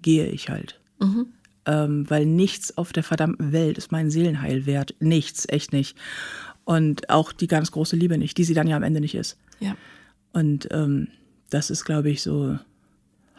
[0.00, 0.80] gehe ich halt.
[1.00, 1.26] Mhm.
[1.64, 4.94] Ähm, weil nichts auf der verdammten Welt ist mein Seelenheil wert.
[4.98, 5.96] Nichts, echt nicht.
[6.64, 9.36] Und auch die ganz große Liebe nicht, die sie dann ja am Ende nicht ist.
[9.60, 9.76] Ja.
[10.32, 11.08] Und ähm,
[11.50, 12.58] das ist, glaube ich, so.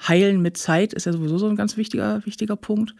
[0.08, 2.94] Heilen mit Zeit ist ja sowieso so ein ganz wichtiger, wichtiger Punkt.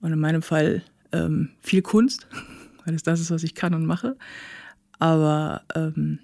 [0.00, 0.82] Und in meinem Fall
[1.12, 2.26] ähm, viel Kunst
[2.84, 4.16] weil es das ist, was ich kann und mache.
[4.98, 6.20] Aber ähm,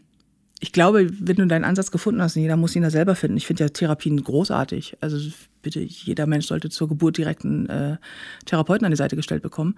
[0.62, 3.38] ich glaube, wenn du deinen Ansatz gefunden hast, jeder muss ihn da selber finden.
[3.38, 4.98] Ich finde ja Therapien großartig.
[5.00, 5.18] Also
[5.62, 7.96] bitte, jeder Mensch sollte zur Geburt direkt einen äh,
[8.44, 9.76] Therapeuten an die Seite gestellt bekommen.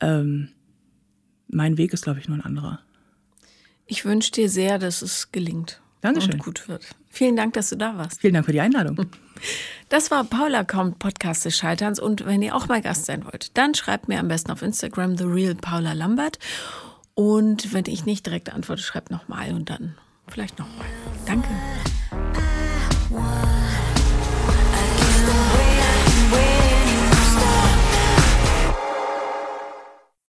[0.00, 0.48] Ähm,
[1.48, 2.80] mein Weg ist, glaube ich, nur ein anderer.
[3.86, 5.80] Ich wünsche dir sehr, dass es gelingt.
[6.00, 6.34] Dankeschön.
[6.34, 6.86] Und gut wird.
[7.10, 8.20] Vielen Dank, dass du da warst.
[8.20, 9.06] Vielen Dank für die Einladung.
[9.88, 12.00] Das war Paula kommt, Podcast des Scheiterns.
[12.00, 15.16] Und wenn ihr auch mal Gast sein wollt, dann schreibt mir am besten auf Instagram
[15.16, 16.38] The Real Paula Lambert.
[17.18, 19.96] Und wenn ich nicht direkt antworte, schreibt nochmal und dann
[20.28, 20.86] vielleicht nochmal.
[21.26, 21.48] Danke.